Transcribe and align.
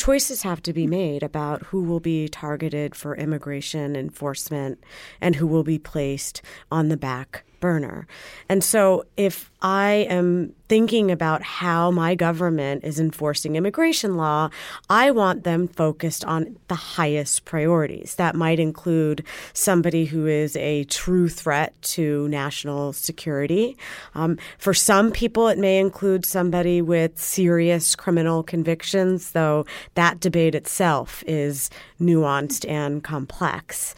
choices 0.00 0.40
have 0.40 0.62
to 0.62 0.72
be 0.72 0.86
made 0.86 1.22
about 1.22 1.62
who 1.64 1.82
will 1.82 2.00
be 2.00 2.26
targeted 2.26 2.94
for 2.94 3.14
immigration 3.16 3.94
enforcement 3.94 4.82
and 5.20 5.36
who 5.36 5.46
will 5.46 5.62
be 5.62 5.78
placed 5.78 6.40
on 6.72 6.88
the 6.88 6.96
back 6.96 7.44
burner. 7.60 8.06
And 8.48 8.64
so 8.64 9.04
if 9.16 9.50
I 9.62 10.06
am 10.08 10.54
thinking 10.68 11.10
about 11.10 11.42
how 11.42 11.90
my 11.90 12.14
government 12.14 12.84
is 12.84 12.98
enforcing 12.98 13.56
immigration 13.56 14.16
law, 14.16 14.48
I 14.88 15.10
want 15.10 15.44
them 15.44 15.68
focused 15.68 16.24
on 16.24 16.56
the 16.68 16.74
highest 16.74 17.44
priorities. 17.44 18.14
That 18.14 18.34
might 18.34 18.58
include 18.58 19.24
somebody 19.52 20.06
who 20.06 20.26
is 20.26 20.56
a 20.56 20.84
true 20.84 21.28
threat 21.28 21.80
to 21.82 22.26
national 22.28 22.92
security. 22.92 23.76
Um, 24.14 24.38
for 24.58 24.72
some 24.72 25.10
people, 25.10 25.48
it 25.48 25.58
may 25.58 25.78
include 25.78 26.24
somebody 26.24 26.80
with 26.80 27.18
serious 27.20 27.94
criminal 27.94 28.42
convictions, 28.42 29.32
though 29.32 29.66
that 29.94 30.20
debate 30.20 30.54
itself 30.54 31.22
is 31.26 31.68
nuanced 32.00 32.68
and 32.68 33.04
complex. 33.04 33.94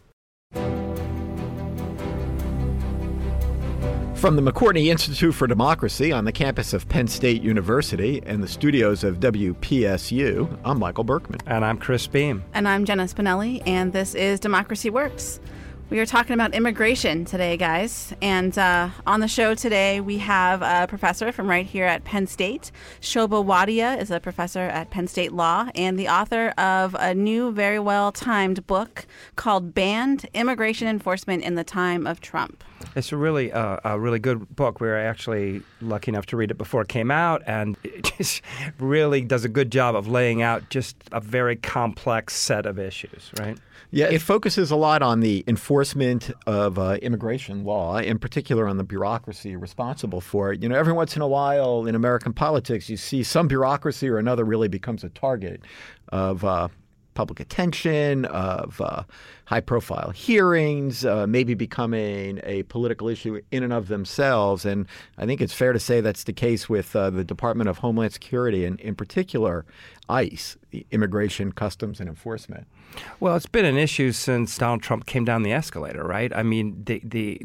From 4.23 4.37
the 4.37 4.41
McCourtney 4.41 4.85
Institute 4.85 5.35
for 5.35 5.47
Democracy 5.47 6.13
on 6.13 6.23
the 6.23 6.31
campus 6.31 6.71
of 6.71 6.87
Penn 6.87 7.09
State 7.09 7.41
University 7.41 8.23
and 8.25 8.41
the 8.41 8.47
studios 8.47 9.03
of 9.03 9.19
WPSU, 9.19 10.59
I'm 10.63 10.79
Michael 10.79 11.03
Berkman. 11.03 11.41
And 11.45 11.65
I'm 11.65 11.77
Chris 11.77 12.07
Beem. 12.07 12.41
And 12.53 12.65
I'm 12.65 12.85
Jenna 12.85 13.03
Spinelli, 13.03 13.61
and 13.67 13.91
this 13.91 14.15
is 14.15 14.39
Democracy 14.39 14.89
Works. 14.89 15.41
We 15.89 15.99
are 15.99 16.05
talking 16.05 16.35
about 16.35 16.55
immigration 16.55 17.25
today, 17.25 17.57
guys. 17.57 18.13
And 18.21 18.57
uh, 18.57 18.91
on 19.05 19.19
the 19.19 19.27
show 19.27 19.55
today, 19.55 19.99
we 19.99 20.19
have 20.19 20.61
a 20.61 20.87
professor 20.87 21.33
from 21.33 21.49
right 21.49 21.65
here 21.65 21.83
at 21.83 22.05
Penn 22.05 22.25
State. 22.25 22.71
Shoba 23.01 23.45
Wadhia 23.45 24.01
is 24.01 24.09
a 24.09 24.21
professor 24.21 24.61
at 24.61 24.89
Penn 24.89 25.07
State 25.07 25.33
Law 25.33 25.67
and 25.75 25.99
the 25.99 26.07
author 26.07 26.53
of 26.57 26.95
a 26.97 27.13
new, 27.13 27.51
very 27.51 27.77
well 27.77 28.13
timed 28.13 28.65
book 28.67 29.05
called 29.35 29.73
Banned 29.73 30.27
Immigration 30.33 30.87
Enforcement 30.87 31.43
in 31.43 31.55
the 31.55 31.65
Time 31.65 32.07
of 32.07 32.21
Trump. 32.21 32.63
It's 32.95 33.11
a 33.11 33.17
really, 33.17 33.51
uh, 33.51 33.77
a 33.83 33.99
really 33.99 34.19
good 34.19 34.55
book. 34.55 34.79
We 34.79 34.87
were 34.87 34.97
actually 34.97 35.61
lucky 35.81 36.11
enough 36.11 36.25
to 36.27 36.37
read 36.37 36.51
it 36.51 36.57
before 36.57 36.81
it 36.81 36.87
came 36.87 37.11
out, 37.11 37.41
and 37.45 37.77
it 37.83 38.13
just 38.17 38.41
really 38.79 39.21
does 39.21 39.45
a 39.45 39.49
good 39.49 39.71
job 39.71 39.95
of 39.95 40.07
laying 40.07 40.41
out 40.41 40.69
just 40.69 40.95
a 41.11 41.19
very 41.19 41.55
complex 41.55 42.35
set 42.35 42.65
of 42.65 42.79
issues, 42.79 43.31
right? 43.39 43.57
Yeah, 43.91 44.07
it 44.07 44.23
focuses 44.23 44.71
a 44.71 44.75
lot 44.75 45.03
on 45.03 45.19
the 45.19 45.43
enforcement 45.45 46.31
of 46.47 46.79
uh, 46.79 46.97
immigration 47.03 47.63
law, 47.63 47.97
in 47.97 48.17
particular 48.17 48.67
on 48.67 48.77
the 48.77 48.83
bureaucracy 48.83 49.55
responsible 49.55 50.19
for 50.19 50.51
it. 50.51 50.63
You 50.63 50.69
know, 50.69 50.75
every 50.75 50.93
once 50.93 51.15
in 51.15 51.21
a 51.21 51.27
while 51.27 51.85
in 51.85 51.93
American 51.93 52.33
politics, 52.33 52.89
you 52.89 52.97
see 52.97 53.21
some 53.21 53.47
bureaucracy 53.47 54.09
or 54.09 54.17
another 54.17 54.45
really 54.45 54.67
becomes 54.67 55.03
a 55.03 55.09
target 55.09 55.61
of 56.09 56.43
uh, 56.43 56.69
public 57.13 57.39
attention, 57.39 58.25
of 58.25 58.79
uh, 58.81 59.03
high 59.45 59.61
profile 59.61 60.11
hearings, 60.11 61.05
uh, 61.05 61.27
maybe 61.27 61.53
becoming 61.53 62.39
a 62.43 62.63
political 62.63 63.07
issue 63.07 63.41
in 63.51 63.63
and 63.63 63.73
of 63.73 63.87
themselves. 63.87 64.65
And 64.65 64.87
I 65.17 65.25
think 65.25 65.41
it's 65.41 65.53
fair 65.53 65.73
to 65.73 65.79
say 65.79 66.01
that's 66.01 66.23
the 66.23 66.33
case 66.33 66.69
with 66.69 66.95
uh, 66.95 67.09
the 67.09 67.23
Department 67.23 67.69
of 67.69 67.79
Homeland 67.79 68.13
Security 68.13 68.65
and, 68.65 68.79
in 68.79 68.95
particular, 68.95 69.65
ICE, 70.09 70.57
Immigration, 70.91 71.51
Customs, 71.51 71.99
and 71.99 72.09
Enforcement. 72.09 72.67
Well, 73.19 73.35
it's 73.35 73.45
been 73.45 73.65
an 73.65 73.77
issue 73.77 74.11
since 74.11 74.57
Donald 74.57 74.81
Trump 74.81 75.05
came 75.05 75.25
down 75.25 75.43
the 75.43 75.53
escalator, 75.53 76.03
right? 76.03 76.31
I 76.35 76.43
mean, 76.43 76.83
the, 76.85 77.01
the 77.03 77.41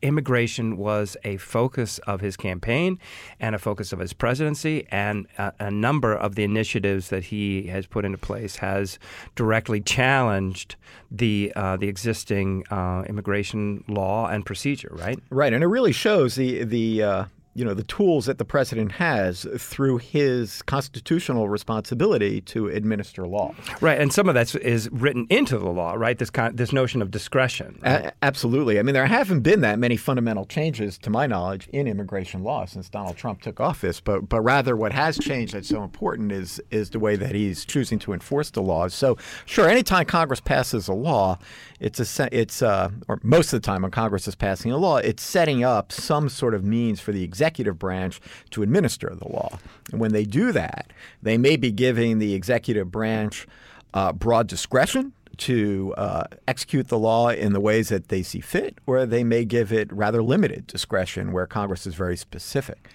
immigration 0.00 0.76
was 0.76 1.16
a 1.24 1.36
focus 1.38 1.98
of 2.00 2.20
his 2.20 2.36
campaign 2.36 2.98
and 3.40 3.54
a 3.54 3.58
focus 3.58 3.92
of 3.92 3.98
his 3.98 4.12
presidency, 4.12 4.86
and 4.90 5.26
a, 5.38 5.52
a, 5.58 5.70
number 5.70 6.14
of 6.14 6.34
the 6.34 6.44
initiatives 6.44 7.08
that 7.08 7.24
he 7.24 7.66
has 7.66 7.86
put 7.86 8.04
into 8.04 8.18
place 8.18 8.56
has 8.56 8.98
directly 9.34 9.80
challenged 9.80 10.76
the 11.10 11.52
uh, 11.56 11.76
the 11.76 11.88
existing 11.88 12.64
uh, 12.70 13.04
immigration 13.08 13.84
law 13.88 14.28
and 14.28 14.46
procedure. 14.46 14.92
Right. 14.92 15.18
Right, 15.30 15.52
and 15.52 15.62
it 15.62 15.68
really 15.68 15.92
shows 15.92 16.34
the 16.34 16.64
the 16.64 17.02
uh, 17.02 17.24
you 17.54 17.64
know 17.64 17.74
the 17.74 17.82
tools 17.84 18.26
that 18.26 18.38
the 18.38 18.44
president 18.44 18.92
has 18.92 19.46
through 19.58 19.98
his 19.98 20.62
constitutional 20.62 21.48
responsibility 21.48 22.40
to 22.40 22.68
administer 22.68 23.26
law. 23.26 23.54
Right, 23.80 24.00
and 24.00 24.12
some 24.12 24.28
of 24.28 24.34
that 24.34 24.54
is 24.56 24.88
written 24.90 25.26
into 25.28 25.58
the 25.58 25.68
law, 25.68 25.92
right? 25.94 26.18
This 26.18 26.30
kind, 26.30 26.56
this 26.56 26.72
notion 26.72 27.02
of 27.02 27.10
discretion. 27.10 27.78
Right? 27.82 28.06
A- 28.06 28.12
absolutely. 28.22 28.78
I 28.78 28.82
mean, 28.82 28.94
there 28.94 29.06
haven't 29.06 29.40
been 29.40 29.60
that 29.60 29.78
many 29.78 29.96
fundamental 29.96 30.46
changes, 30.46 30.96
to 30.98 31.10
my 31.10 31.26
knowledge, 31.26 31.68
in 31.72 31.86
immigration 31.86 32.42
law 32.42 32.64
since 32.64 32.88
Donald 32.88 33.16
Trump 33.16 33.42
took 33.42 33.60
office. 33.60 34.00
But 34.00 34.28
but 34.28 34.40
rather, 34.40 34.74
what 34.74 34.92
has 34.92 35.18
changed 35.18 35.54
that's 35.54 35.68
so 35.68 35.82
important 35.82 36.32
is 36.32 36.60
is 36.70 36.90
the 36.90 36.98
way 36.98 37.16
that 37.16 37.34
he's 37.34 37.64
choosing 37.64 37.98
to 38.00 38.12
enforce 38.14 38.50
the 38.50 38.62
laws. 38.62 38.94
So, 38.94 39.18
sure, 39.44 39.68
anytime 39.68 40.06
Congress 40.06 40.40
passes 40.40 40.88
a 40.88 40.94
law, 40.94 41.38
it's 41.80 42.18
a 42.18 42.28
it's 42.34 42.62
uh, 42.62 42.90
or 43.08 43.20
most 43.22 43.52
of 43.52 43.60
the 43.60 43.66
time 43.66 43.82
when 43.82 43.90
Congress 43.90 44.26
is 44.26 44.34
passing 44.34 44.72
a 44.72 44.78
law, 44.78 44.96
it's 44.96 45.22
setting 45.22 45.62
up 45.64 45.92
some 45.92 46.30
sort 46.30 46.54
of 46.54 46.64
means 46.64 47.00
for 47.00 47.12
the 47.12 47.22
executive 47.22 47.41
branch 47.78 48.20
to 48.50 48.62
administer 48.62 49.14
the 49.14 49.28
law. 49.28 49.58
And 49.90 50.00
when 50.00 50.12
they 50.12 50.24
do 50.24 50.52
that, 50.52 50.92
they 51.22 51.38
may 51.38 51.56
be 51.56 51.70
giving 51.70 52.18
the 52.18 52.34
executive 52.34 52.90
branch 52.90 53.46
uh, 53.94 54.12
broad 54.12 54.46
discretion 54.46 55.12
to 55.38 55.94
uh, 55.96 56.24
execute 56.46 56.88
the 56.88 56.98
law 56.98 57.30
in 57.30 57.52
the 57.52 57.60
ways 57.60 57.88
that 57.88 58.08
they 58.08 58.22
see 58.22 58.40
fit, 58.40 58.78
or 58.86 59.06
they 59.06 59.24
may 59.24 59.44
give 59.44 59.72
it 59.72 59.92
rather 59.92 60.22
limited 60.22 60.66
discretion 60.66 61.32
where 61.32 61.46
Congress 61.46 61.86
is 61.86 61.94
very 61.94 62.16
specific. 62.16 62.88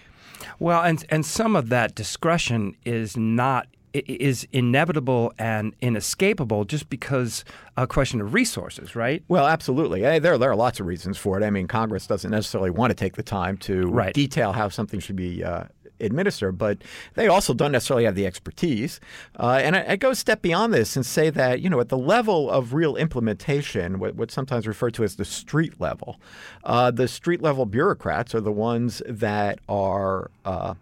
Well, 0.59 0.83
and 0.83 1.03
and 1.09 1.25
some 1.25 1.55
of 1.55 1.69
that 1.69 1.95
discretion 1.95 2.75
is 2.85 3.17
not 3.17 3.67
is 3.93 4.47
inevitable 4.51 5.33
and 5.37 5.73
inescapable 5.81 6.65
just 6.65 6.89
because 6.89 7.43
a 7.75 7.87
question 7.87 8.21
of 8.21 8.33
resources, 8.33 8.95
right? 8.95 9.23
Well, 9.27 9.47
absolutely. 9.47 10.01
There, 10.01 10.37
there 10.37 10.51
are 10.51 10.55
lots 10.55 10.79
of 10.79 10.85
reasons 10.85 11.17
for 11.17 11.39
it. 11.39 11.43
I 11.43 11.49
mean, 11.49 11.67
Congress 11.67 12.07
doesn't 12.07 12.31
necessarily 12.31 12.69
want 12.69 12.91
to 12.91 12.95
take 12.95 13.15
the 13.15 13.23
time 13.23 13.57
to 13.57 13.87
right. 13.87 14.13
detail 14.13 14.53
how 14.53 14.69
something 14.69 14.99
should 14.99 15.15
be 15.15 15.43
uh, 15.43 15.65
administered, 15.99 16.57
but 16.57 16.77
they 17.15 17.27
also 17.27 17.53
don't 17.53 17.71
necessarily 17.71 18.05
have 18.05 18.15
the 18.15 18.25
expertise. 18.25 18.99
Uh, 19.39 19.59
and 19.61 19.75
I, 19.75 19.85
I, 19.89 19.95
go 19.95 20.11
a 20.11 20.15
step 20.15 20.41
beyond 20.41 20.73
this 20.73 20.95
and 20.95 21.05
say 21.05 21.29
that, 21.29 21.61
you 21.61 21.69
know, 21.69 21.79
at 21.79 21.89
the 21.89 21.97
level 21.97 22.49
of 22.49 22.73
real 22.73 22.95
implementation, 22.95 23.99
what, 23.99 24.15
what's 24.15 24.33
sometimes 24.33 24.67
referred 24.67 24.93
to 24.95 25.03
as 25.03 25.15
the 25.15 25.25
street 25.25 25.79
level, 25.79 26.19
uh, 26.63 26.91
the 26.91 27.07
street 27.07 27.41
level 27.41 27.65
bureaucrats 27.65 28.35
are 28.35 28.41
the 28.41 28.51
ones 28.51 29.01
that 29.07 29.59
are 29.67 30.29
uh, 30.45 30.75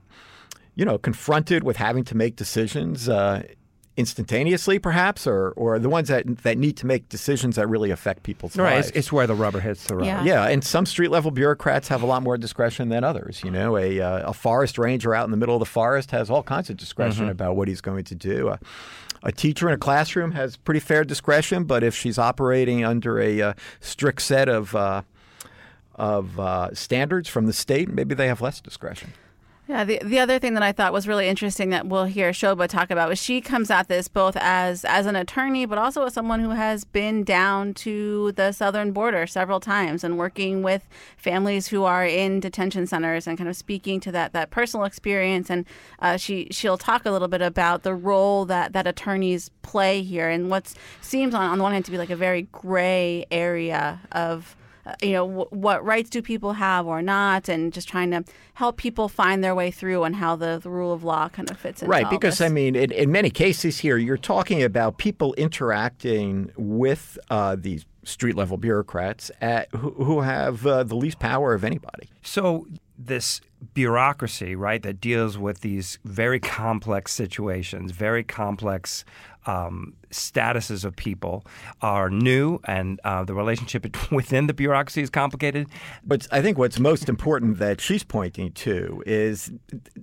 you 0.75 0.85
know, 0.85 0.97
confronted 0.97 1.63
with 1.63 1.77
having 1.77 2.03
to 2.05 2.15
make 2.15 2.35
decisions 2.35 3.09
uh, 3.09 3.43
instantaneously, 3.97 4.77
perhaps, 4.77 5.25
or 5.25 5.51
or 5.51 5.79
the 5.79 5.89
ones 5.89 6.09
that 6.09 6.25
that 6.39 6.57
need 6.57 6.77
to 6.77 6.85
make 6.85 7.07
decisions 7.09 7.55
that 7.55 7.67
really 7.67 7.91
affect 7.91 8.23
people's 8.23 8.55
right, 8.57 8.75
lives. 8.75 8.89
It's, 8.89 8.97
it's 8.97 9.11
where 9.11 9.27
the 9.27 9.35
rubber 9.35 9.59
hits 9.59 9.85
the 9.85 9.95
road. 9.95 10.05
Yeah. 10.05 10.23
yeah, 10.23 10.47
and 10.47 10.63
some 10.63 10.85
street 10.85 11.11
level 11.11 11.31
bureaucrats 11.31 11.87
have 11.87 12.01
a 12.01 12.05
lot 12.05 12.23
more 12.23 12.37
discretion 12.37 12.89
than 12.89 13.03
others. 13.03 13.41
You 13.43 13.51
know, 13.51 13.77
a 13.77 14.01
uh, 14.01 14.29
a 14.29 14.33
forest 14.33 14.77
ranger 14.77 15.15
out 15.15 15.25
in 15.25 15.31
the 15.31 15.37
middle 15.37 15.55
of 15.55 15.59
the 15.59 15.65
forest 15.65 16.11
has 16.11 16.29
all 16.29 16.43
kinds 16.43 16.69
of 16.69 16.77
discretion 16.77 17.23
mm-hmm. 17.23 17.31
about 17.31 17.55
what 17.55 17.67
he's 17.67 17.81
going 17.81 18.03
to 18.05 18.15
do. 18.15 18.49
Uh, 18.49 18.57
a 19.23 19.31
teacher 19.31 19.67
in 19.67 19.73
a 19.73 19.77
classroom 19.77 20.31
has 20.33 20.55
pretty 20.55 20.79
fair 20.79 21.03
discretion, 21.03 21.63
but 21.63 21.83
if 21.83 21.95
she's 21.95 22.19
operating 22.19 22.85
under 22.85 23.19
a 23.19 23.41
uh, 23.41 23.53
strict 23.79 24.21
set 24.21 24.49
of 24.49 24.75
uh, 24.75 25.01
of 25.95 26.39
uh, 26.39 26.73
standards 26.73 27.29
from 27.29 27.45
the 27.45 27.53
state, 27.53 27.89
maybe 27.89 28.13
they 28.13 28.27
have 28.27 28.41
less 28.41 28.59
discretion. 28.59 29.13
Yeah, 29.67 29.83
the 29.83 29.99
the 30.03 30.19
other 30.19 30.37
thing 30.37 30.53
that 30.53 30.61
I 30.61 30.71
thought 30.71 30.93
was 30.93 31.07
really 31.07 31.27
interesting 31.27 31.71
that 31.71 31.87
we'll 31.87 32.05
hear 32.05 32.29
Shoba 32.29 32.67
talk 32.67 32.91
about 32.91 33.09
was 33.09 33.17
she 33.17 33.41
comes 33.41 33.71
at 33.71 33.87
this 33.87 34.07
both 34.07 34.37
as 34.37 34.85
as 34.85 35.07
an 35.07 35.15
attorney, 35.15 35.65
but 35.65 35.79
also 35.79 36.03
as 36.05 36.13
someone 36.13 36.39
who 36.39 36.51
has 36.51 36.83
been 36.83 37.23
down 37.23 37.73
to 37.75 38.31
the 38.33 38.51
southern 38.51 38.91
border 38.91 39.25
several 39.25 39.59
times 39.59 40.03
and 40.03 40.19
working 40.19 40.61
with 40.61 40.87
families 41.17 41.69
who 41.69 41.83
are 41.83 42.05
in 42.05 42.39
detention 42.39 42.85
centers 42.85 43.25
and 43.25 43.39
kind 43.39 43.49
of 43.49 43.55
speaking 43.55 43.99
to 44.01 44.11
that 44.11 44.33
that 44.33 44.51
personal 44.51 44.85
experience. 44.85 45.49
And 45.49 45.65
uh, 45.97 46.17
she 46.17 46.47
she'll 46.51 46.77
talk 46.77 47.03
a 47.03 47.11
little 47.11 47.27
bit 47.27 47.41
about 47.41 47.81
the 47.81 47.95
role 47.95 48.45
that 48.45 48.73
that 48.73 48.85
attorneys 48.85 49.49
play 49.63 50.03
here 50.03 50.29
and 50.29 50.51
what 50.51 50.75
seems 51.01 51.33
on 51.33 51.41
on 51.41 51.57
the 51.57 51.63
one 51.63 51.73
hand 51.73 51.85
to 51.85 51.91
be 51.91 51.97
like 51.97 52.11
a 52.11 52.15
very 52.15 52.43
gray 52.51 53.25
area 53.31 53.99
of 54.11 54.55
you 55.01 55.13
know, 55.13 55.27
w- 55.27 55.47
what 55.49 55.83
rights 55.83 56.09
do 56.09 56.21
people 56.21 56.53
have 56.53 56.85
or 56.85 57.01
not, 57.01 57.49
and 57.49 57.73
just 57.73 57.87
trying 57.87 58.11
to 58.11 58.23
help 58.53 58.77
people 58.77 59.09
find 59.09 59.43
their 59.43 59.55
way 59.55 59.71
through 59.71 60.03
and 60.03 60.15
how 60.15 60.35
the, 60.35 60.59
the 60.61 60.69
rule 60.69 60.93
of 60.93 61.03
law 61.03 61.29
kind 61.29 61.49
of 61.49 61.57
fits 61.57 61.81
in. 61.81 61.89
Right, 61.89 62.09
because 62.09 62.37
this. 62.37 62.49
I 62.49 62.49
mean, 62.49 62.75
in, 62.75 62.91
in, 62.91 63.11
many 63.11 63.29
cases 63.29 63.79
here, 63.79 63.97
you're 63.97 64.17
talking 64.17 64.63
about 64.63 64.97
people 64.97 65.33
interacting 65.35 66.51
with 66.57 67.17
uh, 67.29 67.55
these 67.59 67.85
street 68.03 68.35
level 68.35 68.57
bureaucrats 68.57 69.31
at, 69.41 69.73
who, 69.75 69.91
who 69.91 70.21
have 70.21 70.65
uh, 70.65 70.83
the 70.83 70.95
least 70.95 71.19
power 71.19 71.53
of 71.53 71.63
anybody. 71.63 72.09
So 72.21 72.67
this 72.97 73.41
bureaucracy, 73.73 74.55
right, 74.55 74.81
that 74.83 75.01
deals 75.01 75.37
with 75.37 75.61
these 75.61 75.97
very 76.05 76.39
complex 76.39 77.13
situations, 77.13 77.91
very 77.91 78.23
complex 78.23 79.03
um, 79.45 79.93
statuses 80.11 80.85
of 80.85 80.95
people 80.95 81.45
are 81.81 82.09
new, 82.09 82.59
and 82.65 82.99
uh, 83.03 83.23
the 83.23 83.33
relationship 83.33 83.85
within 84.11 84.47
the 84.47 84.53
bureaucracy 84.53 85.01
is 85.01 85.09
complicated. 85.09 85.67
But 86.03 86.27
I 86.31 86.41
think 86.41 86.57
what's 86.57 86.79
most 86.79 87.09
important 87.09 87.59
that 87.59 87.81
she's 87.81 88.03
pointing 88.03 88.51
to 88.53 89.03
is 89.05 89.51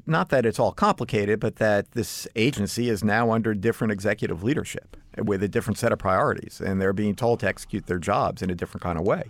not 0.06 0.28
that 0.30 0.46
it's 0.46 0.58
all 0.58 0.72
complicated, 0.72 1.40
but 1.40 1.56
that 1.56 1.92
this 1.92 2.28
agency 2.36 2.88
is 2.88 3.02
now 3.02 3.30
under 3.30 3.54
different 3.54 3.92
executive 3.92 4.42
leadership 4.42 4.96
with 5.18 5.42
a 5.42 5.48
different 5.48 5.78
set 5.78 5.92
of 5.92 5.98
priorities, 5.98 6.60
and 6.60 6.80
they're 6.80 6.92
being 6.92 7.14
told 7.14 7.40
to 7.40 7.46
execute 7.46 7.86
their 7.86 7.98
jobs 7.98 8.42
in 8.42 8.50
a 8.50 8.54
different 8.54 8.82
kind 8.82 8.98
of 8.98 9.04
way. 9.04 9.24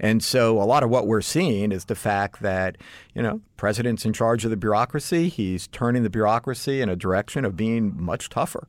And 0.00 0.22
so 0.22 0.60
a 0.60 0.64
lot 0.64 0.82
of 0.82 0.90
what 0.90 1.06
we're 1.06 1.20
seeing 1.20 1.70
is 1.70 1.84
the 1.84 1.94
fact 1.94 2.42
that, 2.42 2.76
you 3.14 3.22
know, 3.22 3.40
president's 3.56 4.04
in 4.04 4.12
charge 4.12 4.44
of 4.44 4.50
the 4.50 4.56
bureaucracy. 4.56 5.28
He's 5.28 5.68
turning 5.68 6.02
the 6.02 6.10
bureaucracy 6.10 6.80
in 6.80 6.88
a 6.88 6.96
direction 6.96 7.44
of 7.44 7.56
being 7.56 7.94
much 7.96 8.28
tougher. 8.28 8.66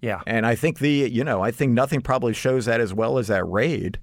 Yeah. 0.00 0.22
And 0.26 0.46
I 0.46 0.54
think 0.54 0.78
the, 0.78 0.90
you 0.90 1.24
know, 1.24 1.42
I 1.42 1.50
think 1.50 1.72
nothing 1.72 2.00
probably 2.00 2.32
shows 2.32 2.66
that 2.66 2.80
as 2.80 2.94
well 2.94 3.18
as 3.18 3.28
that 3.28 3.44
raid 3.44 3.98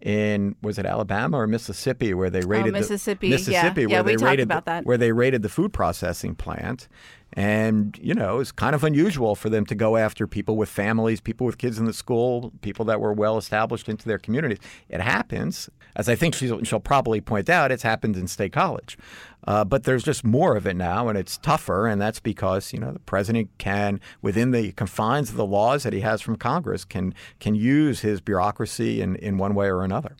in 0.00 0.56
was 0.62 0.78
it 0.78 0.86
Alabama 0.86 1.38
or 1.38 1.46
Mississippi 1.46 2.12
where 2.12 2.28
they 2.28 2.42
oh, 2.42 2.46
raided 2.46 2.74
oh, 2.74 2.78
Mississippi, 2.78 3.28
the, 3.28 3.34
Mississippi 3.36 3.82
yeah. 3.82 3.86
where 3.86 3.96
yeah, 3.96 4.02
they 4.02 4.16
we 4.16 4.24
raided 4.24 4.42
about 4.42 4.64
the, 4.64 4.72
that. 4.72 4.84
where 4.84 4.98
they 4.98 5.12
raided 5.12 5.42
the 5.42 5.48
food 5.48 5.72
processing 5.72 6.34
plant 6.34 6.88
and 7.34 7.98
you 8.02 8.14
know 8.14 8.40
it's 8.40 8.52
kind 8.52 8.74
of 8.74 8.84
unusual 8.84 9.34
for 9.34 9.48
them 9.48 9.64
to 9.66 9.74
go 9.74 9.96
after 9.96 10.26
people 10.26 10.56
with 10.56 10.68
families 10.68 11.20
people 11.20 11.46
with 11.46 11.56
kids 11.58 11.78
in 11.78 11.86
the 11.86 11.92
school 11.92 12.52
people 12.60 12.84
that 12.84 13.00
were 13.00 13.12
well 13.12 13.38
established 13.38 13.88
into 13.88 14.06
their 14.06 14.18
communities. 14.18 14.58
It 14.88 15.00
happens. 15.00 15.68
As 15.94 16.08
I 16.08 16.14
think 16.14 16.34
she'll, 16.34 16.62
she'll 16.64 16.80
probably 16.80 17.20
point 17.20 17.50
out 17.50 17.70
it's 17.70 17.82
happened 17.82 18.16
in 18.16 18.26
state 18.26 18.52
college. 18.52 18.96
Uh, 19.46 19.64
but 19.64 19.84
there's 19.84 20.04
just 20.04 20.24
more 20.24 20.56
of 20.56 20.66
it 20.66 20.76
now, 20.76 21.08
and 21.08 21.18
it's 21.18 21.36
tougher, 21.38 21.86
and 21.88 22.00
that's 22.00 22.20
because 22.20 22.72
you 22.72 22.78
know 22.78 22.92
the 22.92 23.00
president 23.00 23.50
can, 23.58 24.00
within 24.22 24.52
the 24.52 24.72
confines 24.72 25.30
of 25.30 25.36
the 25.36 25.44
laws 25.44 25.82
that 25.82 25.92
he 25.92 26.00
has 26.00 26.20
from 26.20 26.36
Congress, 26.36 26.84
can 26.84 27.12
can 27.40 27.54
use 27.54 28.00
his 28.00 28.20
bureaucracy 28.20 29.00
in, 29.00 29.16
in 29.16 29.38
one 29.38 29.54
way 29.54 29.66
or 29.66 29.82
another. 29.82 30.16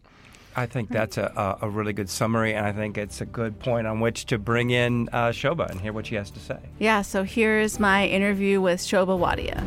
I 0.54 0.66
think 0.66 0.90
that's 0.90 1.16
a, 1.16 1.58
a 1.62 1.68
really 1.68 1.92
good 1.92 2.10
summary, 2.10 2.54
and 2.54 2.66
I 2.66 2.72
think 2.72 2.98
it's 2.98 3.20
a 3.20 3.26
good 3.26 3.58
point 3.58 3.86
on 3.86 4.00
which 4.00 4.26
to 4.26 4.38
bring 4.38 4.70
in 4.70 5.08
uh, 5.12 5.28
Shoba 5.28 5.70
and 5.70 5.80
hear 5.80 5.92
what 5.92 6.06
she 6.06 6.14
has 6.16 6.30
to 6.30 6.40
say. 6.40 6.58
Yeah, 6.78 7.02
so 7.02 7.22
here's 7.22 7.80
my 7.80 8.06
interview 8.06 8.60
with 8.60 8.80
Shoba 8.80 9.18
Wadhia. 9.18 9.66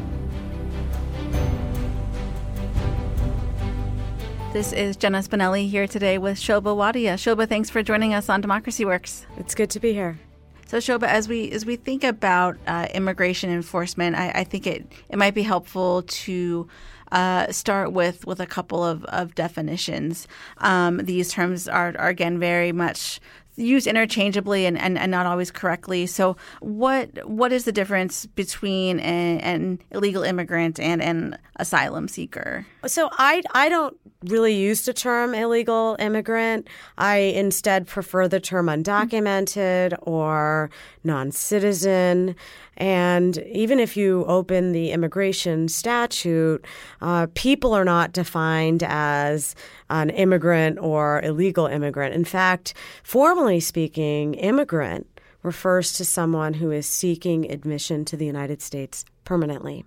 This 4.54 4.72
is 4.72 4.96
Jenna 4.96 5.20
Spinelli 5.20 5.70
here 5.70 5.88
today 5.88 6.18
with 6.18 6.38
Shoba 6.38 6.76
Wadhia. 6.76 7.16
Shoba, 7.16 7.50
thanks 7.50 7.70
for 7.70 7.82
joining 7.82 8.14
us 8.14 8.30
on 8.30 8.40
Democracy 8.40 8.86
Works. 8.86 9.26
It's 9.38 9.56
good 9.56 9.70
to 9.72 9.80
be 9.80 9.92
here. 9.92 10.20
So, 10.68 10.78
Shoba, 10.78 11.04
as 11.04 11.28
we 11.28 11.52
as 11.52 11.66
we 11.66 11.76
think 11.76 12.04
about 12.04 12.58
uh, 12.66 12.88
immigration 12.94 13.50
enforcement, 13.50 14.16
I, 14.16 14.30
I, 14.30 14.44
think 14.44 14.66
it 14.66 14.92
it 15.10 15.18
might 15.18 15.36
be 15.36 15.44
helpful 15.44 16.04
to 16.04 16.68
uh, 17.12 17.52
start 17.52 17.92
with 17.92 18.26
with 18.26 18.40
a 18.40 18.46
couple 18.46 18.84
of, 18.84 19.04
of 19.06 19.36
definitions. 19.36 20.28
Um, 20.58 20.98
these 20.98 21.32
terms 21.32 21.68
are, 21.68 21.94
are 21.98 22.10
again 22.10 22.40
very 22.40 22.72
much 22.72 23.20
used 23.58 23.88
interchangeably 23.88 24.66
and, 24.66 24.78
and, 24.78 24.98
and 24.98 25.12
not 25.12 25.26
always 25.26 25.52
correctly. 25.52 26.06
So, 26.06 26.36
what 26.60 27.28
what 27.28 27.52
is 27.52 27.66
the 27.66 27.72
difference 27.72 28.26
between 28.26 29.00
an, 29.00 29.40
an 29.40 29.80
illegal 29.92 30.24
immigrant 30.24 30.80
and 30.80 31.02
an 31.02 31.38
asylum 31.58 32.08
seeker? 32.08 32.66
So, 32.86 33.10
I 33.14 33.42
I 33.54 33.70
don't 33.70 33.98
really 34.30 34.54
use 34.54 34.86
the 34.86 34.94
term 34.94 35.34
illegal 35.34 35.96
immigrant. 36.00 36.68
I 36.98 37.18
instead 37.18 37.88
prefer 37.88 38.28
the 38.28 38.40
term 38.40 38.68
undocumented 38.68 39.98
or 40.02 40.70
non 41.04 41.32
citizen. 41.32 42.36
And 42.78 43.38
even 43.38 43.80
if 43.80 43.96
you 43.96 44.26
open 44.26 44.72
the 44.72 44.92
immigration 44.92 45.68
statute, 45.68 46.66
uh, 47.02 47.28
people 47.34 47.74
are 47.74 47.86
not 47.86 48.12
defined 48.12 48.84
as 48.84 49.56
an 49.90 50.10
immigrant 50.10 50.80
or 50.80 51.22
illegal 51.22 51.68
immigrant. 51.68 52.14
In 52.14 52.26
fact, 52.26 52.74
formally 53.04 53.60
speaking, 53.60 54.34
immigrant 54.36 55.08
refers 55.46 55.94
to 55.94 56.04
someone 56.04 56.56
who 56.56 56.72
is 56.72 56.88
seeking 56.88 57.50
admission 57.50 58.04
to 58.06 58.18
the 58.18 58.26
United 58.26 58.62
States 58.62 59.06
permanently. 59.24 59.86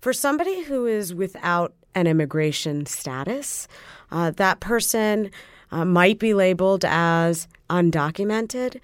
For 0.00 0.12
somebody 0.12 0.62
who 0.62 0.86
is 0.86 1.14
without 1.14 1.74
an 1.96 2.06
immigration 2.06 2.86
status, 2.86 3.66
uh, 4.12 4.30
that 4.32 4.60
person 4.60 5.30
uh, 5.72 5.84
might 5.84 6.20
be 6.20 6.34
labeled 6.34 6.84
as 6.84 7.48
undocumented. 7.68 8.78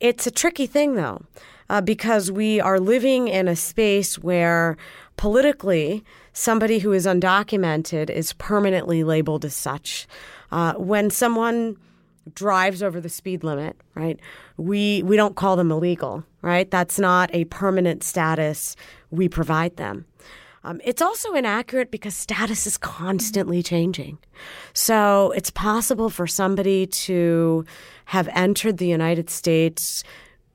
It's 0.00 0.26
a 0.26 0.30
tricky 0.30 0.66
thing, 0.66 0.96
though, 0.96 1.22
uh, 1.70 1.80
because 1.80 2.30
we 2.30 2.60
are 2.60 2.80
living 2.80 3.28
in 3.28 3.48
a 3.48 3.56
space 3.56 4.18
where 4.18 4.76
politically 5.16 6.04
somebody 6.32 6.80
who 6.80 6.92
is 6.92 7.06
undocumented 7.06 8.10
is 8.10 8.32
permanently 8.34 9.04
labeled 9.04 9.44
as 9.44 9.54
such. 9.54 10.06
Uh, 10.50 10.74
when 10.74 11.08
someone 11.08 11.76
drives 12.34 12.82
over 12.82 13.00
the 13.00 13.08
speed 13.08 13.44
limit, 13.44 13.76
right? 13.94 14.18
We 14.56 15.02
we 15.02 15.16
don't 15.16 15.34
call 15.36 15.56
them 15.56 15.70
illegal, 15.70 16.24
right? 16.42 16.70
That's 16.70 16.98
not 16.98 17.30
a 17.32 17.44
permanent 17.46 18.02
status 18.04 18.76
we 19.10 19.28
provide 19.28 19.76
them. 19.76 20.06
Um, 20.64 20.80
it's 20.84 21.02
also 21.02 21.34
inaccurate 21.34 21.90
because 21.90 22.16
status 22.16 22.66
is 22.66 22.78
constantly 22.78 23.62
changing. 23.62 24.18
So 24.72 25.32
it's 25.32 25.50
possible 25.50 26.08
for 26.08 26.26
somebody 26.26 26.86
to 26.86 27.64
have 28.06 28.28
entered 28.32 28.78
the 28.78 28.86
United 28.86 29.28
States 29.28 30.04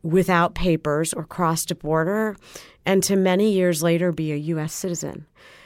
without 0.04 0.56
papers 0.56 1.14
or 1.14 1.26
crossed 1.26 1.72
a 1.72 1.76
border 1.76 2.38
and 2.86 3.04
to 3.04 3.16
many 3.16 3.52
years 3.52 3.84
later 3.84 4.12
be 4.12 4.32
a 4.32 4.38
U.S. 4.38 4.74
citizen. 4.74 5.26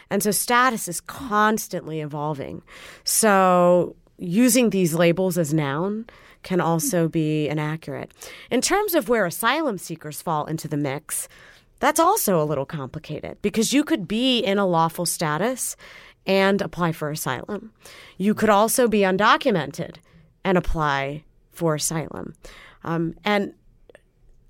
And 0.10 0.24
so 0.24 0.32
status 0.32 0.88
is 0.88 1.00
constantly 1.00 2.02
evolving. 2.02 2.64
So 3.04 3.96
using 4.18 4.72
these 4.72 4.94
labels 4.94 5.38
as 5.38 5.54
noun 5.54 6.06
can 6.44 6.60
also 6.60 7.08
be 7.08 7.48
inaccurate. 7.48 8.12
In 8.50 8.62
terms 8.62 8.96
of 8.96 9.08
where 9.08 9.26
asylum 9.26 9.78
seekers 9.78 10.22
fall 10.22 10.46
into 10.46 10.68
the 10.68 10.78
mix, 10.78 11.28
that's 11.82 12.00
also 12.00 12.42
a 12.42 12.46
little 12.46 12.66
complicated 12.66 13.42
because 13.42 13.74
you 13.74 13.84
could 13.84 14.08
be 14.08 14.40
in 14.40 14.58
a 14.60 14.68
lawful 14.68 15.06
status 15.06 15.76
and 16.28 16.62
apply 16.62 16.92
for 16.92 17.10
asylum. 17.10 17.74
You 18.18 18.36
could 18.36 18.50
also 18.50 18.88
be 18.88 19.00
undocumented 19.00 19.96
and 20.46 20.60
apply 20.60 21.24
for 21.52 21.76
asylum. 21.76 22.36
Um, 22.84 23.16
and 23.26 23.54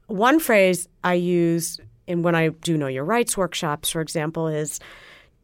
one 0.07 0.39
phrase 0.39 0.89
I 1.06 1.13
use 1.13 1.80
in 2.06 2.22
when 2.22 2.36
I 2.36 2.50
do 2.50 2.78
know 2.78 2.88
your 2.88 3.06
rights 3.06 3.38
workshops, 3.38 3.89
for 3.89 4.01
example, 4.01 4.48
is 4.48 4.81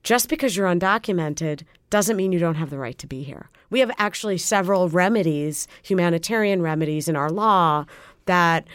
just 0.04 0.28
because 0.28 0.57
you're 0.57 0.68
undocumented 0.68 1.63
doesn't 1.89 2.18
mean 2.18 2.34
you 2.34 2.39
don't 2.39 2.56
have 2.56 2.69
the 2.69 2.78
right 2.78 2.98
to 2.98 3.07
be 3.07 3.24
here. 3.24 3.50
We 3.69 3.80
have 3.80 3.92
actually 3.98 4.38
several 4.39 4.89
remedies, 4.89 5.69
humanitarian 5.84 6.62
remedies 6.62 7.07
in 7.07 7.16
our 7.16 7.30
law 7.30 7.86
that 8.25 8.68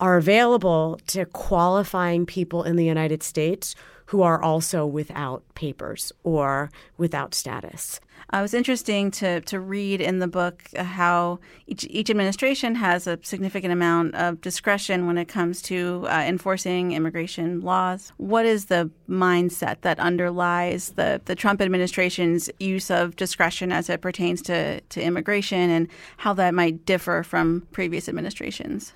are 0.00 0.16
available 0.16 1.00
to 1.08 1.24
qualifying 1.26 2.26
people 2.26 2.62
in 2.62 2.76
the 2.76 2.84
United 2.84 3.22
States 3.22 3.74
who 4.06 4.22
are 4.22 4.42
also 4.42 4.86
without 4.86 5.42
papers 5.54 6.12
or 6.22 6.70
without 6.96 7.34
status. 7.34 8.00
Uh, 8.32 8.38
it 8.38 8.42
was 8.42 8.54
interesting 8.54 9.10
to, 9.10 9.42
to 9.42 9.60
read 9.60 10.00
in 10.00 10.18
the 10.18 10.26
book 10.26 10.64
how 10.76 11.38
each, 11.66 11.86
each 11.90 12.08
administration 12.08 12.74
has 12.74 13.06
a 13.06 13.18
significant 13.22 13.72
amount 13.72 14.14
of 14.14 14.40
discretion 14.40 15.06
when 15.06 15.18
it 15.18 15.28
comes 15.28 15.60
to 15.60 16.06
uh, 16.08 16.24
enforcing 16.26 16.92
immigration 16.92 17.60
laws. 17.60 18.12
What 18.16 18.46
is 18.46 18.66
the 18.66 18.90
mindset 19.08 19.82
that 19.82 19.98
underlies 19.98 20.90
the, 20.90 21.20
the 21.26 21.34
Trump 21.34 21.60
administration's 21.60 22.48
use 22.58 22.90
of 22.90 23.14
discretion 23.16 23.72
as 23.72 23.90
it 23.90 24.00
pertains 24.00 24.40
to, 24.42 24.80
to 24.80 25.02
immigration 25.02 25.70
and 25.70 25.88
how 26.16 26.32
that 26.34 26.54
might 26.54 26.86
differ 26.86 27.22
from 27.22 27.66
previous 27.72 28.08
administrations? 28.08 28.94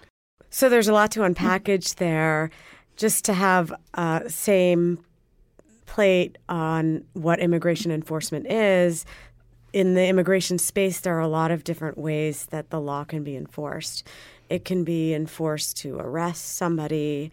So 0.54 0.68
there's 0.68 0.86
a 0.86 0.92
lot 0.92 1.10
to 1.12 1.20
unpackage 1.20 1.94
there. 1.94 2.50
Just 2.96 3.24
to 3.24 3.32
have 3.32 3.72
uh, 3.94 4.28
same 4.28 5.02
plate 5.86 6.36
on 6.46 7.04
what 7.14 7.40
immigration 7.40 7.90
enforcement 7.90 8.46
is. 8.46 9.06
In 9.72 9.94
the 9.94 10.06
immigration 10.06 10.58
space, 10.58 11.00
there 11.00 11.16
are 11.16 11.20
a 11.20 11.26
lot 11.26 11.50
of 11.50 11.64
different 11.64 11.96
ways 11.96 12.46
that 12.50 12.68
the 12.68 12.78
law 12.78 13.02
can 13.02 13.24
be 13.24 13.34
enforced. 13.34 14.06
It 14.50 14.66
can 14.66 14.84
be 14.84 15.14
enforced 15.14 15.78
to 15.78 15.96
arrest 15.98 16.56
somebody, 16.56 17.32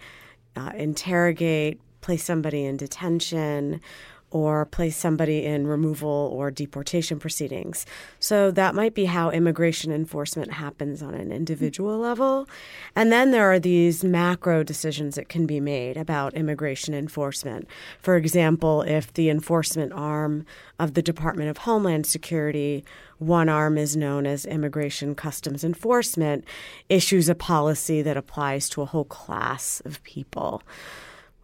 uh, 0.55 0.71
interrogate, 0.75 1.81
place 1.99 2.23
somebody 2.23 2.63
in 2.63 2.77
detention, 2.77 3.81
or 4.31 4.65
place 4.65 4.95
somebody 4.95 5.45
in 5.45 5.65
removal 5.65 6.31
or 6.33 6.51
deportation 6.51 7.19
proceedings. 7.19 7.85
So 8.19 8.51
that 8.51 8.75
might 8.75 8.93
be 8.93 9.05
how 9.05 9.31
immigration 9.31 9.91
enforcement 9.91 10.53
happens 10.53 11.01
on 11.01 11.13
an 11.13 11.31
individual 11.31 11.97
level. 11.97 12.47
And 12.95 13.11
then 13.11 13.31
there 13.31 13.51
are 13.51 13.59
these 13.59 14.03
macro 14.03 14.63
decisions 14.63 15.15
that 15.15 15.29
can 15.29 15.45
be 15.45 15.59
made 15.59 15.97
about 15.97 16.35
immigration 16.35 16.93
enforcement. 16.93 17.67
For 18.01 18.15
example, 18.15 18.83
if 18.83 19.11
the 19.13 19.29
enforcement 19.29 19.93
arm 19.93 20.45
of 20.77 20.93
the 20.93 21.01
Department 21.01 21.49
of 21.49 21.59
Homeland 21.59 22.05
Security, 22.05 22.85
one 23.17 23.49
arm 23.49 23.77
is 23.77 23.97
known 23.97 24.25
as 24.25 24.45
Immigration 24.45 25.15
Customs 25.15 25.63
Enforcement, 25.63 26.45
issues 26.87 27.29
a 27.29 27.35
policy 27.35 28.01
that 28.01 28.15
applies 28.15 28.69
to 28.69 28.81
a 28.81 28.85
whole 28.85 29.05
class 29.05 29.81
of 29.85 30.01
people. 30.03 30.61